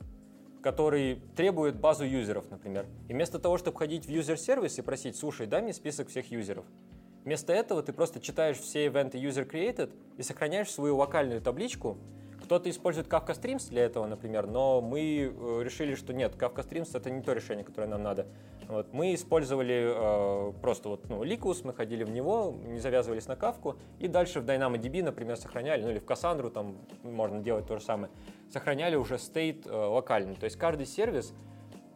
[0.62, 2.86] который требует базу юзеров, например.
[3.10, 6.64] И вместо того, чтобы ходить в юзер-сервис и просить, слушай, дай мне список всех юзеров,
[7.22, 11.98] вместо этого ты просто читаешь все ивенты user created и сохраняешь свою локальную табличку,
[12.42, 16.96] кто-то использует Kafka Streams для этого, например, но мы э, решили, что нет, Kafka Streams
[16.96, 18.26] это не то решение, которое нам надо.
[18.70, 23.32] Вот, мы использовали э, просто вот, ну, Likus, мы ходили в него, не завязывались на
[23.32, 27.78] Kafka, и дальше в DynamoDB, например, сохраняли, ну или в Cassandra там можно делать то
[27.78, 28.12] же самое,
[28.48, 30.36] сохраняли уже стейт э, локальный.
[30.36, 31.34] То есть каждый сервис,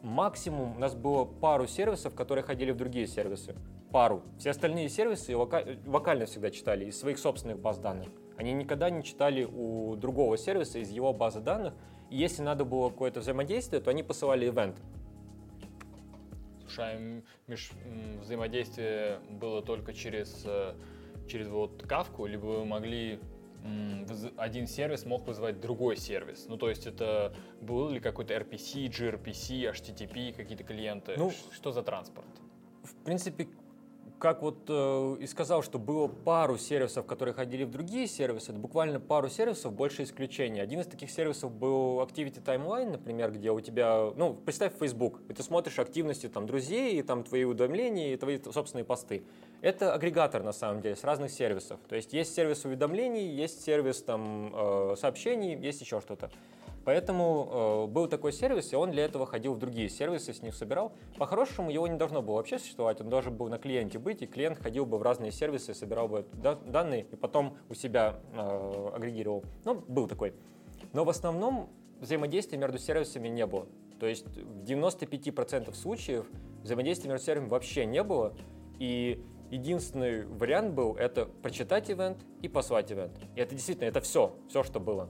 [0.02, 3.54] максимум у нас было пару сервисов, которые ходили в другие сервисы.
[3.92, 4.22] Пару.
[4.40, 8.08] Все остальные сервисы локально всегда читали из своих собственных баз данных.
[8.36, 11.72] Они никогда не читали у другого сервиса из его базы данных.
[12.10, 14.76] И если надо было какое-то взаимодействие, то они посылали ивент.
[16.78, 17.70] А Миш,
[18.20, 20.74] взаимодействие было только через, э,
[21.28, 23.20] через вот кавку, либо вы могли
[24.36, 26.46] один сервис мог вызывать другой сервис.
[26.48, 31.14] Ну, то есть это был ли какой-то RPC, gRPC, HTTP, какие-то клиенты?
[31.16, 32.28] Ну, что за транспорт?
[32.82, 33.48] В принципе,
[34.24, 38.58] как вот э, и сказал, что было пару сервисов, которые ходили в другие сервисы, это
[38.58, 40.62] буквально пару сервисов, больше исключений.
[40.62, 45.34] Один из таких сервисов был Activity Timeline, например, где у тебя, ну, представь Facebook, и
[45.34, 49.24] ты смотришь активности там друзей, и там твои уведомления, и твои собственные посты.
[49.60, 51.78] Это агрегатор, на самом деле, с разных сервисов.
[51.86, 56.30] То есть есть сервис уведомлений, есть сервис там э, сообщений, есть еще что-то.
[56.84, 60.54] Поэтому э, был такой сервис, и он для этого ходил в другие сервисы, с них
[60.54, 60.92] собирал.
[61.16, 64.58] По-хорошему, его не должно было вообще существовать, он должен был на клиенте быть, и клиент
[64.58, 69.44] ходил бы в разные сервисы, собирал бы данные, и потом у себя э, агрегировал.
[69.64, 70.34] Ну, был такой.
[70.92, 71.70] Но в основном
[72.00, 73.66] взаимодействия между сервисами не было.
[73.98, 76.26] То есть в 95% случаев
[76.62, 78.34] взаимодействия между сервисами вообще не было,
[78.78, 83.12] и единственный вариант был это прочитать ивент и послать ивент.
[83.36, 85.08] И это действительно, это все, все, что было.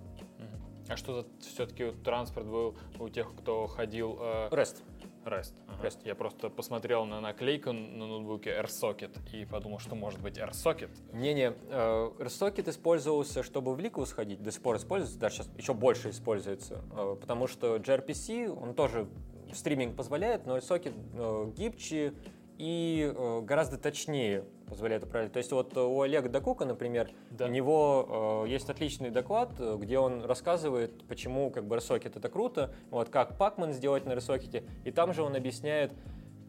[0.89, 4.18] А что за все-таки транспорт был у тех, кто ходил?
[4.20, 4.49] Э...
[4.51, 4.82] REST.
[5.24, 5.55] REST.
[5.66, 5.87] Ага.
[5.87, 5.99] REST.
[6.05, 10.91] Я просто посмотрел на наклейку на ноутбуке AirSocket и подумал, что может быть AirSocket.
[11.12, 15.72] Не-не, э, AirSocket использовался, чтобы в лику сходить, до сих пор используется, даже сейчас еще
[15.72, 19.09] больше используется, э, потому что gRPC, он тоже
[19.55, 22.14] стриминг позволяет, но AirSocket э, гибче,
[22.59, 23.12] и
[23.43, 25.33] гораздо точнее позволяет управлять.
[25.33, 27.47] То есть вот у Олега Дакука, например, да.
[27.47, 32.75] у него э, есть отличный доклад, где он рассказывает, почему как бы RSocket это круто,
[32.91, 35.93] вот как Pacman сделать на RSocket, и там же он объясняет,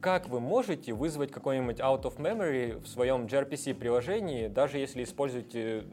[0.01, 5.83] как вы можете вызвать какой-нибудь out of memory в своем gRPC приложении, даже если используете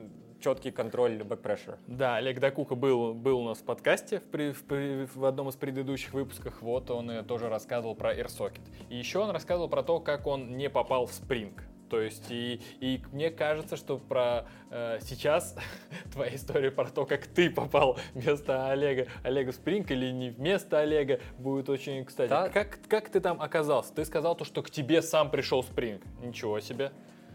[0.43, 1.79] четкий контроль backpressure.
[1.87, 6.13] Да, Олег Дакука был, был у нас в подкасте в, в, в одном из предыдущих
[6.13, 6.61] выпусков.
[6.61, 8.61] Вот он тоже рассказывал про AirSocket.
[8.91, 11.59] И еще он рассказывал про то, как он не попал в Spring.
[11.93, 15.55] То есть, и, и мне кажется, что про э, сейчас
[16.15, 21.21] твоя история про то, как ты попал вместо Олега, Олега Спринг или не вместо Олега,
[21.37, 22.31] будет очень кстати.
[22.31, 22.49] Да.
[22.49, 23.93] Как, как ты там оказался?
[23.93, 26.01] Ты сказал то, что к тебе сам пришел Спринг.
[26.23, 26.93] Ничего себе.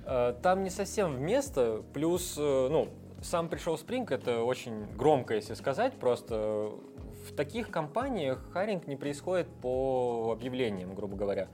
[0.07, 2.89] Э, там не совсем вместо, плюс, э, ну,
[3.21, 6.71] сам пришел Spring, это очень громко, если сказать, просто
[7.29, 11.47] в таких компаниях харинг не происходит по объявлениям, грубо говоря.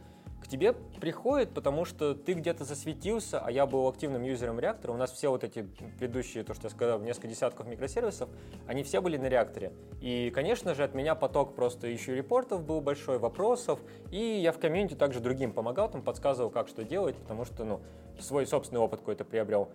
[0.53, 4.91] Тебе приходит, потому что ты где-то засветился, а я был активным юзером реактора.
[4.91, 5.63] У нас все вот эти
[5.97, 8.29] предыдущие, то, что я сказал, несколько десятков микросервисов,
[8.67, 9.73] они все были на реакторе.
[9.99, 13.79] И, конечно же, от меня поток просто еще репортов был большой, вопросов.
[14.11, 17.81] И я в комьюнити также другим помогал, там подсказывал, как что делать, потому что, ну,
[18.19, 19.69] свой собственный опыт какой-то приобрел.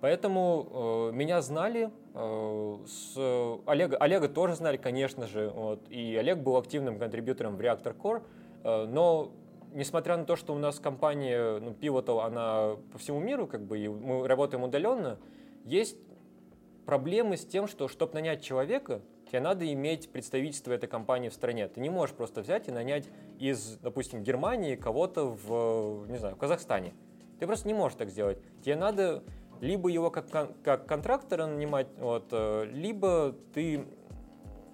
[0.00, 6.38] Поэтому э, меня знали, э, с Олега, Олега тоже знали, конечно же, вот, и Олег
[6.38, 8.22] был активным контрибьютором в Reactor Core,
[8.64, 9.30] э, но
[9.74, 13.78] несмотря на то, что у нас компания ну, Pivotal, она по всему миру, как бы,
[13.78, 15.18] и мы работаем удаленно,
[15.64, 15.96] есть
[16.86, 21.68] проблемы с тем, что чтобы нанять человека, тебе надо иметь представительство этой компании в стране.
[21.68, 23.08] Ты не можешь просто взять и нанять
[23.38, 26.94] из, допустим, Германии кого-то в, не знаю, в Казахстане.
[27.40, 28.38] Ты просто не можешь так сделать.
[28.62, 29.24] Тебе надо
[29.60, 30.26] либо его как,
[30.62, 33.86] как контрактора нанимать, вот, э, либо ты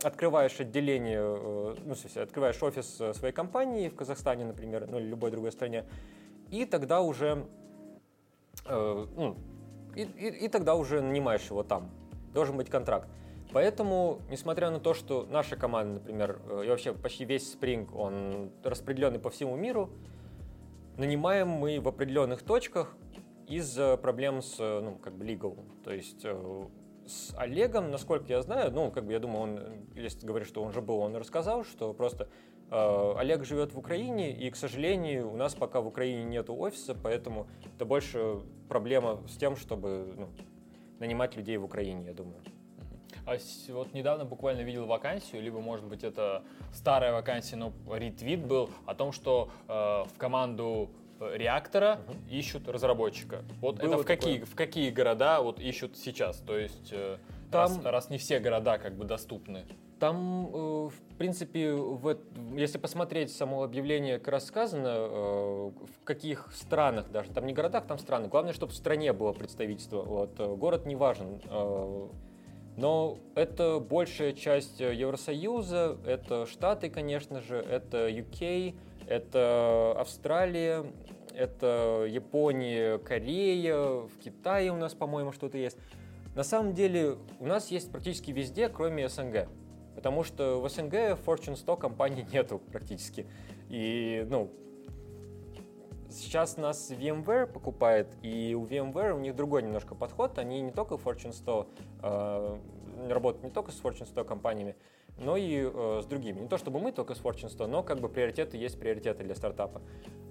[0.02, 4.98] открываешь отделение, э, ну, в смысле, открываешь офис э, своей компании в Казахстане, например, ну
[4.98, 5.84] или любой другой стране,
[6.50, 7.46] и тогда уже,
[8.66, 9.36] э, ну,
[9.96, 11.90] и, и, и тогда уже нанимаешь его там.
[12.32, 13.08] Должен быть контракт.
[13.52, 19.18] Поэтому, несмотря на то, что наша команда, например, и вообще почти весь Spring, он распределенный
[19.18, 19.90] по всему миру,
[20.96, 22.94] нанимаем мы в определенных точках
[23.48, 25.58] из-за проблем с, ну, как бы, legal.
[25.82, 26.24] То есть
[27.10, 29.60] с Олегом, насколько я знаю, ну, как бы я думаю, он,
[29.94, 32.28] если говорит, что он же был, он рассказал, что просто
[32.70, 36.94] э, Олег живет в Украине, и, к сожалению, у нас пока в Украине нет офиса,
[36.94, 40.28] поэтому это больше проблема с тем, чтобы ну,
[41.00, 42.40] нанимать людей в Украине, я думаю.
[43.26, 43.36] А
[43.68, 46.42] вот недавно буквально видел вакансию, либо, может быть, это
[46.72, 50.90] старая вакансия, но ретвит был о том, что э, в команду
[51.34, 52.16] реактора угу.
[52.30, 53.42] ищут разработчика.
[53.60, 56.38] Вот Было это в какие, в какие города вот ищут сейчас?
[56.38, 57.18] То есть э,
[57.50, 57.62] Там...
[57.62, 59.66] раз, раз не все города как бы доступны.
[59.98, 62.16] Там, э, в принципе, в,
[62.54, 67.86] если посмотреть само объявление, как раз сказано, э, в каких странах даже, там не городах,
[67.86, 68.28] там страны.
[68.28, 70.02] Главное, чтобы в стране было представительство.
[70.02, 71.40] Вот, город не важен.
[72.76, 78.74] Но это большая часть Евросоюза, это Штаты, конечно же, это UK,
[79.06, 80.86] это Австралия,
[81.34, 85.78] это Япония, Корея, в Китае у нас, по-моему, что-то есть.
[86.34, 89.48] На самом деле у нас есть практически везде, кроме СНГ.
[89.94, 93.26] Потому что в СНГ Fortune 100 компаний нету практически.
[93.68, 94.50] И, ну,
[96.08, 100.38] сейчас нас VMware покупает, и у VMware у них другой немножко подход.
[100.38, 101.68] Они не только Fortune 100,
[102.02, 102.58] э,
[103.08, 104.76] работают не только с Fortune 100 компаниями,
[105.18, 106.40] но и э, с другими.
[106.40, 109.34] Не то чтобы мы только с Fortune 100, но как бы приоритеты есть приоритеты для
[109.34, 109.82] стартапа.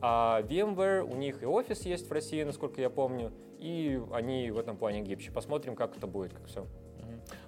[0.02, 4.58] А VMware, у них и офис есть в России, насколько я помню, и они в
[4.58, 5.32] этом плане гибче.
[5.32, 6.66] Посмотрим, как это будет, как все.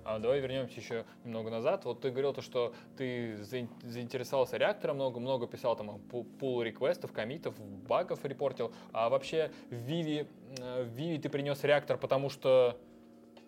[0.04, 1.86] А давай вернемся еще немного назад.
[1.86, 7.60] Вот ты говорил то, что ты заинтересовался реактором много, много писал там пул реквестов, комитов,
[7.60, 8.74] багов репортил.
[8.92, 10.28] А вообще в Vivi,
[10.60, 12.78] э, в Vivi ты принес реактор, потому что...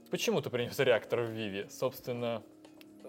[0.09, 1.69] Почему ты принес реактор в Vivi?
[1.69, 2.43] Собственно,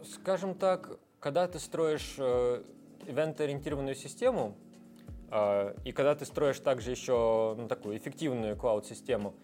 [0.04, 2.62] скажем так, когда ты строишь э,
[3.06, 4.56] ивент-ориентированную систему,
[5.30, 9.34] э, и когда ты строишь также еще ну, такую эффективную cloud-систему,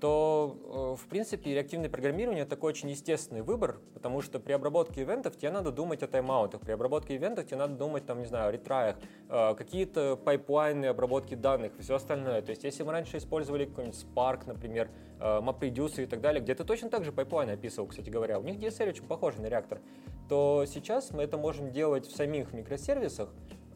[0.00, 5.36] то, э, в принципе, реактивное программирование— такой очень естественный выбор, потому что при обработке ивентов
[5.36, 8.52] тебе надо думать о тайм-аутах, при обработке ивентов тебе надо думать, там, не знаю, о
[8.52, 8.96] ретраях,
[9.28, 12.40] э, какие-то пайплайны обработки данных, все остальное.
[12.42, 14.90] То есть, если мы раньше использовали какой-нибудь Spark, например,
[15.20, 18.42] э, MapReduce и так далее, где ты точно так же pipeline описывал, кстати говоря, у
[18.42, 19.80] них DSL очень похожий на реактор,
[20.28, 23.28] то сейчас мы это можем делать в самих микросервисах,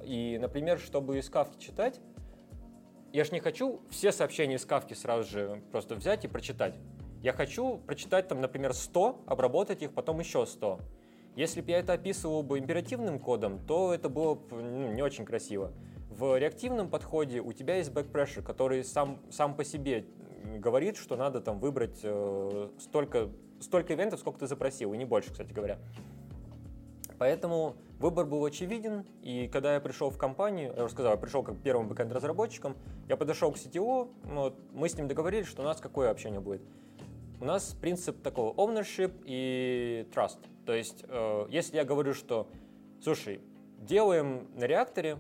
[0.03, 2.01] и, например, чтобы из Kafka читать,
[3.15, 6.75] я же не хочу все сообщения из Кавки сразу же просто взять и прочитать.
[7.23, 10.81] Я хочу прочитать там, например, 100, обработать их, потом еще 100.
[11.37, 15.25] Если бы я это описывал бы императивным кодом, то это было бы ну, не очень
[15.25, 15.73] красиво.
[16.11, 20.07] В реактивном подходе у тебя есть backpressure, который сам, сам по себе
[20.59, 25.31] говорит, что надо там выбрать э, столько, столько ивентов, сколько ты запросил, и не больше,
[25.31, 25.79] кстати говоря.
[27.19, 31.43] Поэтому выбор был очевиден, и когда я пришел в компанию, я уже сказал, я пришел
[31.43, 32.77] как первым бэкэнд-разработчиком,
[33.09, 36.63] я подошел к CTO, вот, мы с ним договорились, что у нас какое общение будет.
[37.41, 40.39] У нас принцип такого ownership и trust.
[40.67, 42.49] То есть, э, если я говорю, что,
[43.03, 43.41] слушай,
[43.79, 45.19] делаем на реакторе,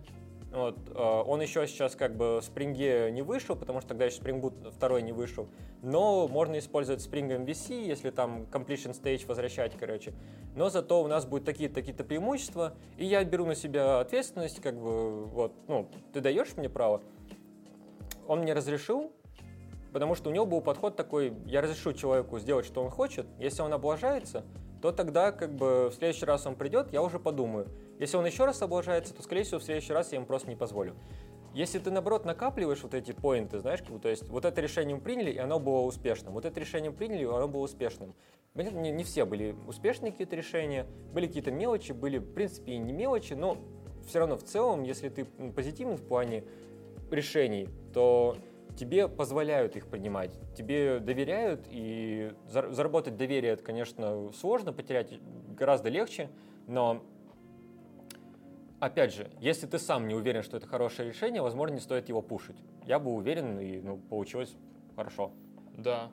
[0.54, 4.20] вот, э, он еще сейчас как бы в Spring не вышел, потому что тогда еще
[4.20, 5.48] Spring Boot второй не вышел.
[5.82, 10.14] Но можно использовать Spring MVC, если там completion stage возвращать, короче.
[10.54, 14.76] Но зато у нас будут такие-то такие преимущества, и я беру на себя ответственность, как
[14.76, 17.02] бы, вот, ну, ты даешь мне право.
[18.28, 19.12] Он мне разрешил,
[19.92, 23.62] потому что у него был подход такой, я разрешу человеку сделать, что он хочет, если
[23.62, 24.44] он облажается,
[24.80, 27.66] то тогда как бы в следующий раз он придет, я уже подумаю.
[27.98, 30.56] Если он еще раз облажается, то, скорее всего, в следующий раз я ему просто не
[30.56, 30.96] позволю.
[31.54, 35.00] Если ты, наоборот, накапливаешь вот эти поинты, знаешь, бы, то есть вот это решение мы
[35.00, 38.14] приняли, и оно было успешным, вот это решение мы приняли, и оно было успешным.
[38.54, 42.78] Понятно, не, не все были успешные какие-то решения, были какие-то мелочи, были, в принципе, и
[42.78, 43.58] не мелочи, но
[44.06, 46.44] все равно в целом, если ты позитивный в плане
[47.10, 48.36] решений, то
[48.76, 55.12] тебе позволяют их принимать, тебе доверяют, и заработать доверие, это, конечно, сложно, потерять
[55.56, 56.30] гораздо легче,
[56.66, 57.02] но
[58.84, 62.22] опять же, если ты сам не уверен, что это хорошее решение, возможно, не стоит его
[62.22, 62.56] пушить.
[62.86, 64.54] Я был уверен, и ну, получилось
[64.96, 65.32] хорошо.
[65.76, 66.10] Да,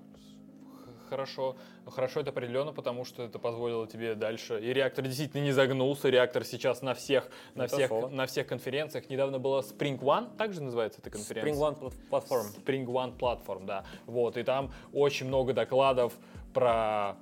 [1.09, 1.57] хорошо.
[1.85, 4.59] Хорошо это определенно, потому что это позволило тебе дальше.
[4.61, 6.09] И реактор действительно не загнулся.
[6.09, 9.09] Реактор сейчас на всех, на всех, на всех конференциях.
[9.09, 11.53] Недавно была Spring One, также называется эта конференция.
[11.53, 12.65] Spring One Platform.
[12.65, 13.83] Spring One Platform, да.
[14.05, 16.13] Вот, и там очень много докладов
[16.53, 17.17] про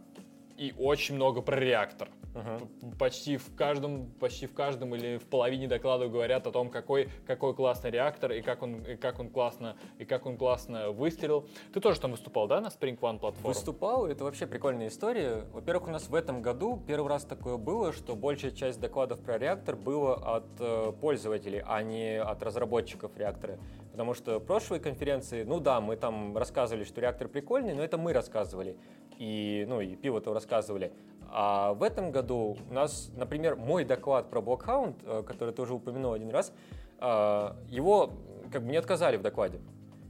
[0.57, 2.09] и очень много про реактор.
[2.34, 2.95] Uh-huh.
[2.97, 7.55] Почти в каждом, почти в каждом или в половине докладов говорят о том, какой, какой
[7.55, 11.47] классный реактор и как он, и как он классно, и как он классно выстрелил.
[11.73, 13.47] Ты тоже там выступал, да, на Spring One платформе?
[13.47, 15.45] Выступал, это вообще прикольная история.
[15.51, 19.39] Во-первых, у нас в этом году первый раз такое было, что большая часть докладов про
[19.39, 23.57] реактор было от э, пользователей, а не от разработчиков реактора.
[23.91, 27.97] Потому что в прошлой конференции, ну да, мы там рассказывали, что реактор прикольный, но это
[27.97, 28.77] мы рассказывали.
[29.17, 30.93] И, ну, и пиво-то рассказывали.
[31.32, 36.13] А в этом году у нас, например, мой доклад про Blockhound, э, который тоже упомянул
[36.13, 36.51] один раз,
[36.99, 38.11] э, его
[38.51, 39.59] как бы не отказали в докладе.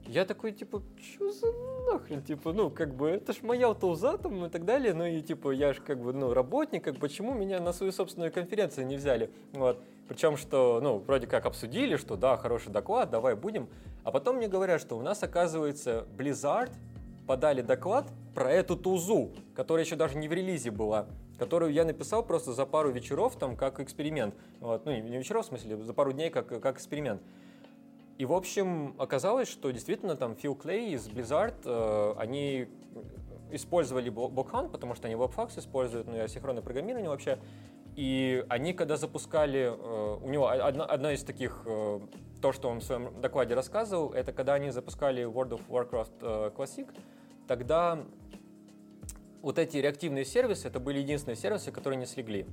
[0.05, 1.53] Я такой, типа, что за
[1.91, 5.21] нахрен, типа, ну, как бы, это ж моя тулза там и так далее, ну, и,
[5.21, 8.95] типа, я ж, как бы, ну, работник, как, почему меня на свою собственную конференцию не
[8.95, 9.79] взяли, вот.
[10.07, 13.69] Причем, что, ну, вроде как обсудили, что, да, хороший доклад, давай будем,
[14.03, 16.71] а потом мне говорят, что у нас, оказывается, Blizzard
[17.29, 21.05] подали доклад про эту тузу, которая еще даже не в релизе была,
[21.37, 24.33] которую я написал просто за пару вечеров, там, как эксперимент.
[24.59, 27.21] Вот, ну, не вечеров, в смысле, за пару дней, как, как эксперимент.
[28.17, 32.67] И, в общем, оказалось, что действительно там Фил Клей из Blizzard, э, они
[33.51, 37.37] использовали Blockhound, потому что они WebFax используют, ну и асинхронное программирование вообще.
[37.95, 41.99] И они, когда запускали, э, у него одна, одна из таких, э,
[42.41, 46.51] то, что он в своем докладе рассказывал, это когда они запускали World of Warcraft э,
[46.55, 46.87] Classic,
[47.49, 47.97] тогда
[49.41, 52.45] вот эти реактивные сервисы, это были единственные сервисы, которые не слегли.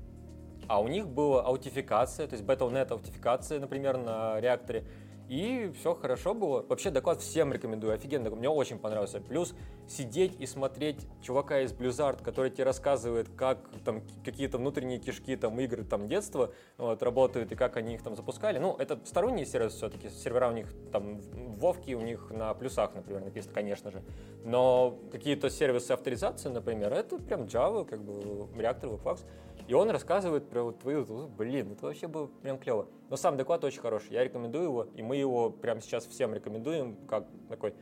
[0.69, 4.87] А у них была аутификация, то есть Battle.net аутификация, например, на реакторе,
[5.29, 6.64] и все хорошо было.
[6.68, 9.20] Вообще доклад всем рекомендую, офигенно, мне очень понравился.
[9.20, 9.55] Плюс
[9.89, 15.59] сидеть и смотреть чувака из Blizzard, который тебе рассказывает, как там какие-то внутренние кишки, там
[15.61, 18.59] игры, там детства вот, работают и как они их там запускали.
[18.59, 22.95] Ну, это сторонние сервисы все-таки, сервера у них там в Вовке у них на плюсах,
[22.95, 24.03] например, написано, конечно же.
[24.45, 29.24] Но какие-то сервисы авторизации, например, это прям Java, как бы реактор, Webfax.
[29.69, 32.89] И он рассказывает про вот твою, блин, это вообще было прям клево.
[33.11, 36.97] Но сам доклад очень хороший, я рекомендую его, и мы его прямо сейчас всем рекомендуем,
[37.09, 37.75] как такой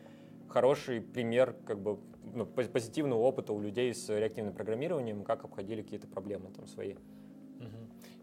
[0.49, 1.99] хороший пример как бы
[2.33, 6.95] ну, позитивного опыта у людей с реактивным программированием, как обходили какие-то проблемы там свои.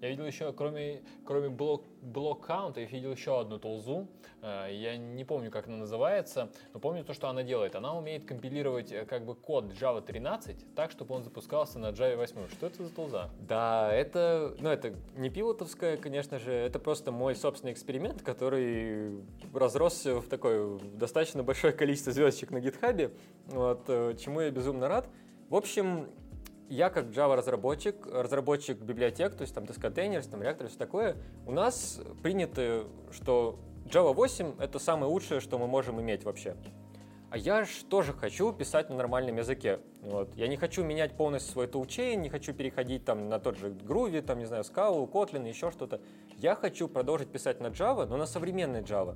[0.02, 4.08] Я видел еще, кроме, кроме блок, блок каунта, я видел еще одну тулзу.
[4.41, 7.76] Э, я не помню, как она называется, но помню то, что она делает.
[7.76, 12.16] Она умеет компилировать э, как бы код Java 13 так, чтобы он запускался на Java
[12.16, 12.49] 8.
[12.49, 13.30] Что это за тулза?
[13.41, 19.24] Да, это, ну, это не пилотовская, конечно же, это просто мой собственный эксперимент, который
[19.54, 23.12] разросся в такое достаточно большое количество звездочек на гитхабе,
[23.45, 25.08] вот, э, чему я безумно рад.
[25.49, 26.08] В общем,
[26.72, 31.17] я как Java разработчик, разработчик библиотек, то есть там Test Containers, там Reactor, все такое,
[31.45, 36.55] у нас принято, что Java 8 это самое лучшее, что мы можем иметь вообще.
[37.30, 39.80] А я же тоже хочу писать на нормальном языке.
[40.01, 40.36] Вот.
[40.36, 44.22] Я не хочу менять полностью свой toolchain, не хочу переходить там на тот же Groovy,
[44.22, 46.01] там, не знаю, Scala, Kotlin, еще что-то.
[46.38, 49.15] Я хочу продолжить писать на Java, но на современной Java.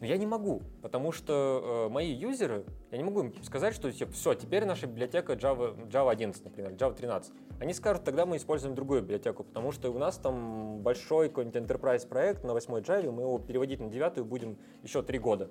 [0.00, 3.90] Но я не могу, потому что э, мои юзеры, я не могу им сказать, что
[3.90, 7.32] типа, все, теперь наша библиотека Java, Java 11, например, Java 13.
[7.60, 12.06] Они скажут, тогда мы используем другую библиотеку, потому что у нас там большой какой-нибудь enterprise
[12.06, 15.50] проект на 8 Java, мы его переводить на 9 будем еще 3 года.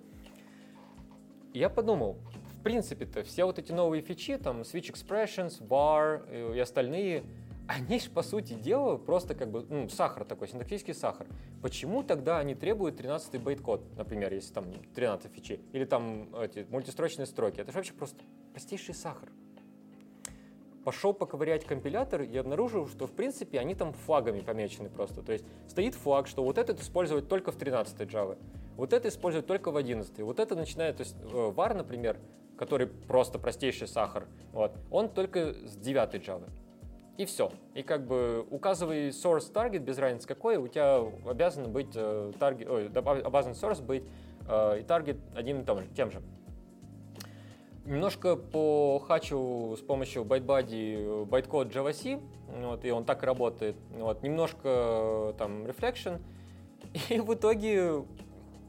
[1.54, 2.18] И я подумал,
[2.60, 7.24] в принципе-то все вот эти новые фичи, там Switch Expressions, var и остальные,
[7.68, 11.28] они же, по сути дела, просто как бы ну, сахар такой, синтаксический сахар.
[11.62, 17.26] Почему тогда они требуют 13-й бейт-код, например, если там 13 фичи, или там эти мультистрочные
[17.26, 17.60] строки?
[17.60, 19.30] Это же вообще просто простейший сахар.
[20.84, 25.24] Пошел поковырять компилятор и обнаружил, что в принципе они там флагами помечены просто.
[25.24, 28.38] То есть стоит флаг, что вот этот использовать только в 13 Java,
[28.78, 32.20] вот это использовать только в 11, вот это начинает, то есть э, var, например,
[32.56, 36.50] который просто простейший сахар, вот, он только с 9 Java.
[37.18, 37.52] И все.
[37.74, 42.70] И как бы указывай source target, без разницы какой, у тебя обязан быть э, target,
[42.70, 44.04] ой, обязан source быть
[44.48, 46.22] э, и target одним и том же, тем же.
[47.86, 53.76] Немножко по хачу с помощью ByteBuddy bytecode JavaC, вот, и он так работает.
[53.92, 56.20] Вот, немножко там reflection,
[57.10, 58.04] и в итоге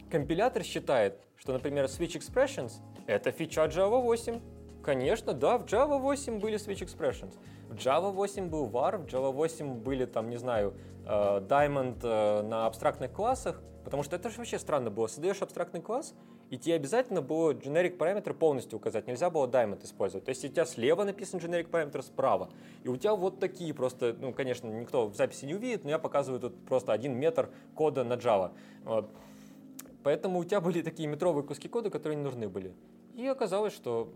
[0.09, 2.73] компилятор считает, что, например, switch expressions—
[3.07, 4.39] это фича Java 8.
[4.87, 7.33] Конечно, да, в Java 8 были switch expressions.
[7.67, 12.41] В Java 8 был var, в Java 8 были там, не знаю, э, diamond э,
[12.43, 15.07] на абстрактных классах, потому что это же вообще странно было.
[15.07, 16.15] Создаешь абстрактный класс,
[16.49, 19.07] и тебе обязательно было generic параметр полностью указать.
[19.07, 20.23] Нельзя было diamond использовать.
[20.23, 22.49] То есть у тебя слева написан generic параметр, справа.
[22.85, 25.99] И у тебя вот такие просто, ну, конечно, никто в записи не увидит, но я
[25.99, 28.53] показываю тут просто один метр кода на Java.
[28.85, 29.09] Вот.
[30.03, 32.73] Поэтому у тебя были такие метровые куски кода, которые не нужны были.
[33.15, 34.13] И оказалось, что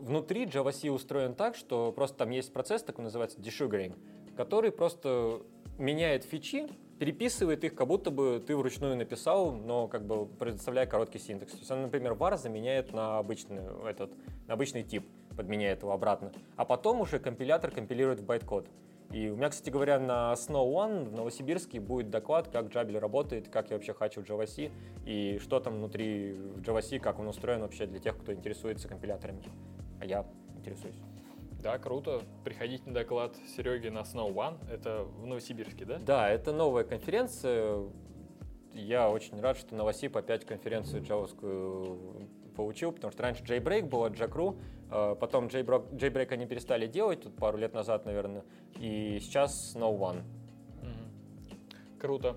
[0.00, 3.94] внутри JavaC устроен так, что просто там есть процесс, такой называется desugaring,
[4.36, 5.42] который просто
[5.78, 6.68] меняет фичи,
[6.98, 11.52] переписывает их, как будто бы ты вручную написал, но как бы предоставляя короткий синтекс.
[11.52, 14.12] То есть он, например, var заменяет на обычный, этот,
[14.46, 15.06] на обычный тип,
[15.36, 16.32] подменяет его обратно.
[16.56, 18.68] А потом уже компилятор компилирует в байткод.
[19.12, 23.48] И у меня, кстати говоря, на Snow One в Новосибирске будет доклад, как Jabel работает,
[23.48, 24.70] как я вообще хочу в JavaC,
[25.06, 29.42] и что там внутри в JavaC, как он устроен вообще для тех, кто интересуется компиляторами.
[30.00, 30.26] А я
[30.56, 30.96] интересуюсь.
[31.62, 32.22] Да, круто.
[32.44, 34.58] Приходите на доклад Сереги на Snow One.
[34.70, 35.98] Это в Новосибирске, да?
[35.98, 37.90] Да, это новая конференция.
[38.72, 44.58] Я очень рад, что Новосиб опять конференцию джавовскую получил, потому что раньше JBreak было, Jack.ru,
[44.90, 48.44] а потом JBreak, JBreak они перестали делать, тут пару лет назад, наверное,
[48.78, 50.22] и сейчас Snow One.
[52.00, 52.36] Круто.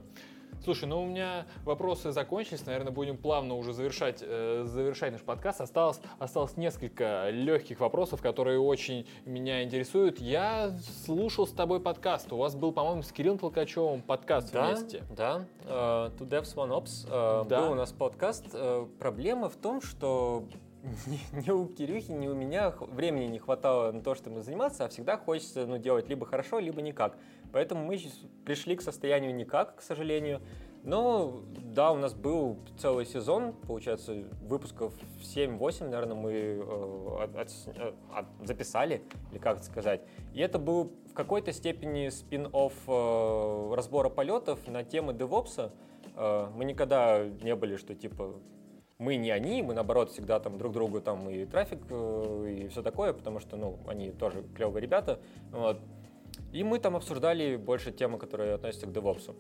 [0.64, 5.60] Слушай, ну у меня вопросы закончились, наверное, будем плавно уже завершать, э, завершать наш подкаст.
[5.60, 10.20] Осталось, осталось несколько легких вопросов, которые очень меня интересуют.
[10.20, 10.72] Я
[11.06, 12.32] слушал с тобой подкаст.
[12.32, 15.04] У вас был, по-моему, с Кириллом Толкачевым подкаст да, вместе.
[15.10, 17.62] Да, uh, Two Devs One Ops uh, да.
[17.62, 18.46] был у нас подкаст.
[18.54, 20.44] Uh, проблема в том, что
[21.08, 24.90] ни, ни у Кирюхи, ни у меня времени не хватало на то, чтобы заниматься, а
[24.90, 27.18] всегда хочется ну, делать либо хорошо, либо никак.
[27.52, 28.00] Поэтому мы
[28.46, 30.42] пришли к состоянию никак, к сожалению.
[30.84, 31.42] Но
[31.76, 37.50] да, у нас был целый сезон, получается, выпусков 7-8, наверное, мы э, от, от,
[38.14, 40.02] от, записали, или как это сказать.
[40.34, 45.72] И это был в какой-то степени спин-офф э, разбора полетов на темы DevOps.
[46.16, 48.34] Э, мы никогда не были, что типа
[49.02, 52.82] мы не они, мы наоборот всегда там друг другу там и трафик, э, и все
[52.84, 55.20] такое, потому что, ну, они тоже клевые ребята.
[55.52, 55.80] Вот.
[56.52, 59.36] И мы там обсуждали больше темы, которые относятся к DevOps.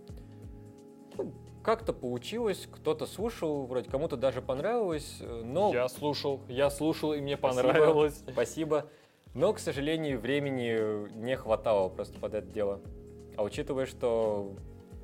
[1.18, 1.34] Ну,
[1.64, 5.74] как-то получилось, кто-то слушал, вроде кому-то даже понравилось, но...
[5.74, 8.16] Я слушал, я слушал, и мне понравилось.
[8.16, 8.34] Спасибо.
[8.34, 8.86] спасибо.
[9.34, 12.82] Но, к сожалению, времени не хватало просто под это дело.
[13.38, 14.54] А учитывая, что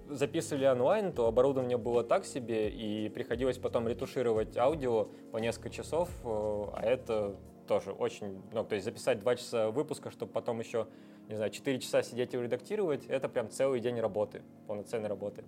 [0.09, 6.09] записывали онлайн, то оборудование было так себе, и приходилось потом ретушировать аудио по несколько часов,
[6.23, 7.35] э, а это
[7.67, 10.87] тоже очень, ну, то есть записать два часа выпуска, чтобы потом еще
[11.27, 15.43] не знаю, 4 часа сидеть и редактировать, это прям целый день работы, полноценной работы.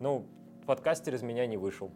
[0.00, 0.26] Ну,
[0.66, 1.90] подкастер из меня не вышел.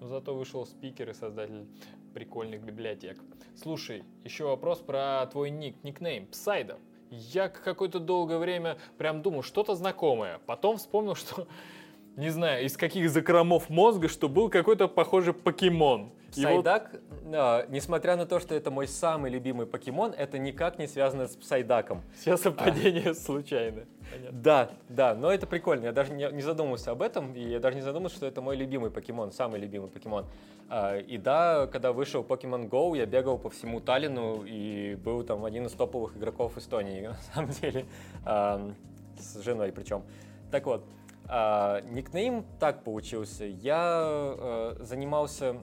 [0.00, 1.66] Но зато вышел спикер и создатель
[2.14, 3.18] прикольных библиотек.
[3.54, 6.78] Слушай, еще вопрос про твой ник, никнейм, bsideup.
[7.10, 10.40] Я какое-то долгое время прям думал, что-то знакомое.
[10.46, 11.46] Потом вспомнил, что
[12.16, 16.12] не знаю, из каких закромов мозга, что был какой-то похожий покемон.
[16.30, 17.34] Psyduck, вот...
[17.34, 21.36] а, несмотря на то, что это мой самый любимый покемон, это никак не связано с
[21.36, 22.02] Псайдаком.
[22.20, 23.14] Все совпадения а.
[23.14, 23.86] случайны.
[24.30, 25.86] Да, да, но это прикольно.
[25.86, 28.56] Я даже не, не задумывался об этом, и я даже не задумался, что это мой
[28.56, 30.26] любимый покемон, самый любимый покемон.
[30.68, 35.44] А, и да, когда вышел Pokemon Go, я бегал по всему Таллину и был там
[35.44, 37.86] один из топовых игроков Эстонии, на самом деле,
[38.24, 38.72] а,
[39.18, 40.02] с женой причем.
[40.50, 40.84] Так вот,
[41.28, 43.44] а, никнейм так получился.
[43.44, 45.56] Я а, занимался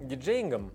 [0.00, 0.72] диджеингом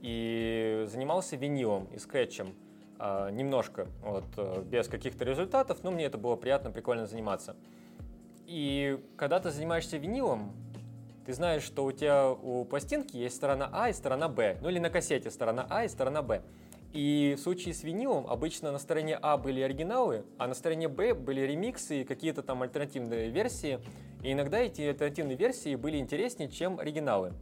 [0.00, 2.54] и занимался винилом и скретчем
[2.98, 7.56] а, немножко, вот, э, без каких-то результатов, но мне это было приятно, прикольно заниматься.
[8.46, 10.52] И когда ты занимаешься винилом,
[11.24, 14.78] ты знаешь, что у тебя у пластинки есть сторона А и сторона Б, ну или
[14.78, 16.42] на кассете сторона А и сторона Б.
[16.92, 21.14] И в случае с винилом обычно на стороне А были оригиналы, а на стороне Б
[21.14, 23.80] были ремиксы и какие-то там альтернативные версии.
[24.22, 27.32] И иногда эти альтернативные версии были интереснее, чем оригиналы.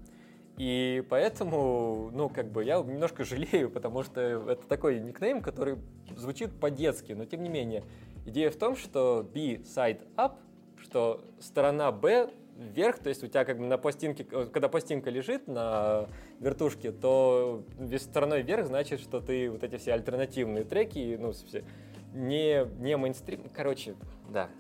[0.61, 5.79] И поэтому, ну, как бы я немножко жалею, потому что это такой никнейм, который
[6.15, 7.83] звучит по-детски, но тем не менее.
[8.27, 10.35] Идея в том, что B side up,
[10.77, 12.29] что сторона B
[12.59, 16.09] вверх, то есть у тебя как бы на пластинке, когда пластинка лежит на
[16.41, 17.65] вертушке, то
[17.97, 21.65] стороной вверх значит, что ты вот эти все альтернативные треки, ну, все,
[22.13, 23.49] не, не мейнстрим.
[23.57, 23.95] Короче,
[24.29, 24.51] да.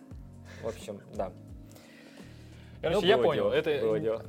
[0.63, 1.31] В общем, да.
[2.81, 3.51] Короче, Ну, я понял.
[3.51, 4.25] дело, это было дело.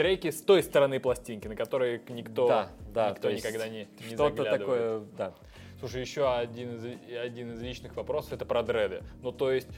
[0.00, 4.44] Треки с той стороны пластинки, на которые никто, Да, да, никто никогда не, не Что-то
[4.44, 5.34] такое, да.
[5.78, 9.02] Слушай, еще один из, один из личных вопросов это про дреды.
[9.20, 9.68] Ну, то есть,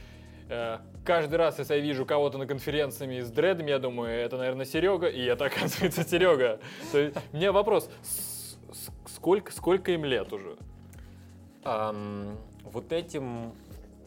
[0.49, 4.65] э, каждый раз, если я вижу кого-то на конференциями с дредами, я думаю, это, наверное,
[4.65, 6.61] Серега, и это, оказывается, Серега.
[6.93, 7.91] То есть, у меня вопрос,
[9.07, 10.57] сколько, сколько им лет уже?
[11.65, 13.55] Ам, вот этим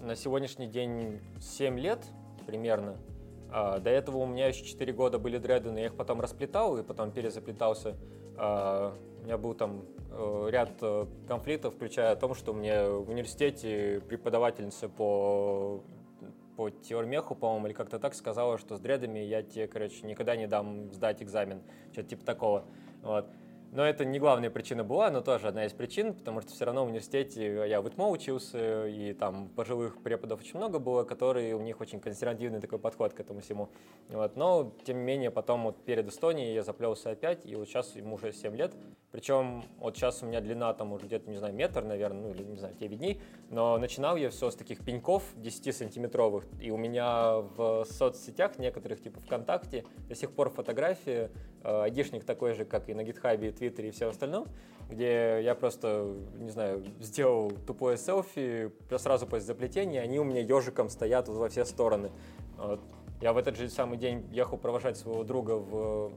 [0.01, 1.99] на сегодняшний день 7 лет
[2.47, 2.95] примерно.
[3.57, 6.77] А, до этого у меня еще 4 года были дреды, но я их потом расплетал
[6.77, 7.95] и потом перезаплетался.
[8.35, 13.09] А, у меня был там э, ряд э, конфликтов, включая о том, что мне в
[13.09, 15.81] университете преподавательница по
[16.57, 20.47] по теормеху, по-моему, или как-то так сказала, что с дредами я тебе, короче, никогда не
[20.47, 21.61] дам сдать экзамен.
[21.91, 22.65] Что-то типа такого.
[23.03, 23.27] Вот.
[23.75, 26.85] Но это не главная причина была, но тоже одна из причин, потому что все равно
[26.85, 31.59] в университете я в ИТМО учился, и там пожилых преподов очень много было, которые, у
[31.59, 33.67] них очень консервативный такой подход к этому всему.
[34.07, 34.37] Вот.
[34.37, 38.15] Но, тем не менее, потом вот перед Эстонией я заплелся опять, и вот сейчас ему
[38.15, 38.73] уже 7 лет.
[39.11, 42.43] Причем вот сейчас у меня длина там уже где-то, не знаю, метр, наверное, ну или,
[42.43, 43.21] не знаю, тебе видней.
[43.49, 49.19] Но начинал я все с таких пеньков 10-сантиметровых, и у меня в соцсетях некоторых, типа
[49.21, 51.29] ВКонтакте, до сих пор фотографии,
[51.63, 54.47] э, айдишник такой же, как и на Гитхабе, Твиттере и всем остальном,
[54.89, 60.89] где я просто, не знаю, сделал тупое селфи, сразу после заплетения, они у меня ежиком
[60.89, 62.11] стоят во все стороны.
[62.57, 62.79] Вот.
[63.21, 66.11] Я в этот же самый день ехал провожать своего друга в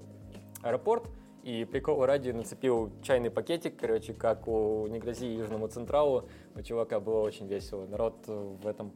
[0.62, 1.08] аэропорт,
[1.44, 6.28] и прикол ради нацепил чайный пакетик, короче, как у «Не грози Южному Централу».
[6.54, 7.86] У чувака было очень весело.
[7.86, 8.92] Народ в этом,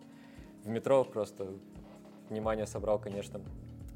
[0.62, 1.46] в метро просто
[2.28, 3.40] внимание собрал, конечно.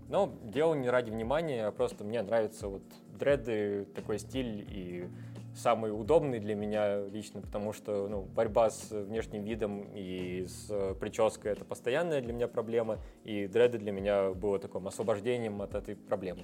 [0.09, 2.83] Но делал не ради внимания, а просто мне нравится вот
[3.19, 5.09] дреды, такой стиль и
[5.57, 11.53] самый удобный для меня лично, потому что ну, борьба с внешним видом и с прической
[11.53, 16.43] это постоянная для меня проблема, и дреды для меня было таким освобождением от этой проблемы.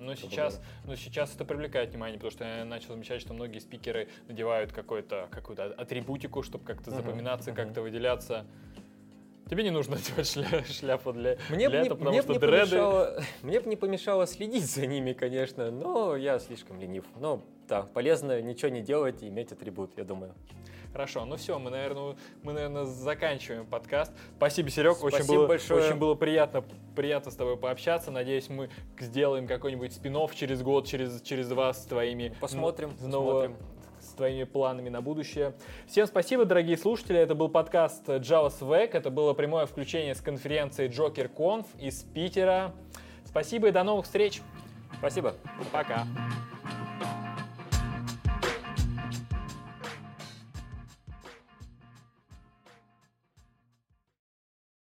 [0.00, 4.08] Но сейчас, но сейчас это привлекает внимание, потому что я начал замечать, что многие спикеры
[4.28, 8.46] надевают какой-то, какую-то атрибутику, чтобы как-то запоминаться, как-то выделяться.
[9.48, 12.38] Тебе не нужно надевать шля- шляпу для, Мне для не, этого, потому мне что не
[12.38, 12.58] дреды...
[12.58, 17.04] помешало, мне бы не помешало следить за ними, конечно, но я слишком ленив.
[17.18, 20.34] Но да, полезно ничего не делать и иметь атрибут, я думаю.
[20.92, 24.12] Хорошо, ну все, мы, наверное, мы, наверное, заканчиваем подкаст.
[24.36, 25.84] Спасибо, Серег, очень Спасибо было, большое.
[25.86, 26.64] очень было приятно,
[26.96, 28.10] приятно с тобой пообщаться.
[28.10, 32.34] Надеюсь, мы сделаем какой-нибудь спин через год, через, через два с твоими...
[32.40, 33.56] Посмотрим, ну, нового- посмотрим.
[34.18, 35.54] Твоими планами на будущее.
[35.86, 37.18] Всем спасибо, дорогие слушатели.
[37.18, 38.90] Это был подкаст JavaSwag.
[38.92, 42.74] Это было прямое включение с конференции Joker Conf из Питера.
[43.24, 44.42] Спасибо и до новых встреч.
[44.98, 45.34] Спасибо.
[45.72, 46.04] Пока.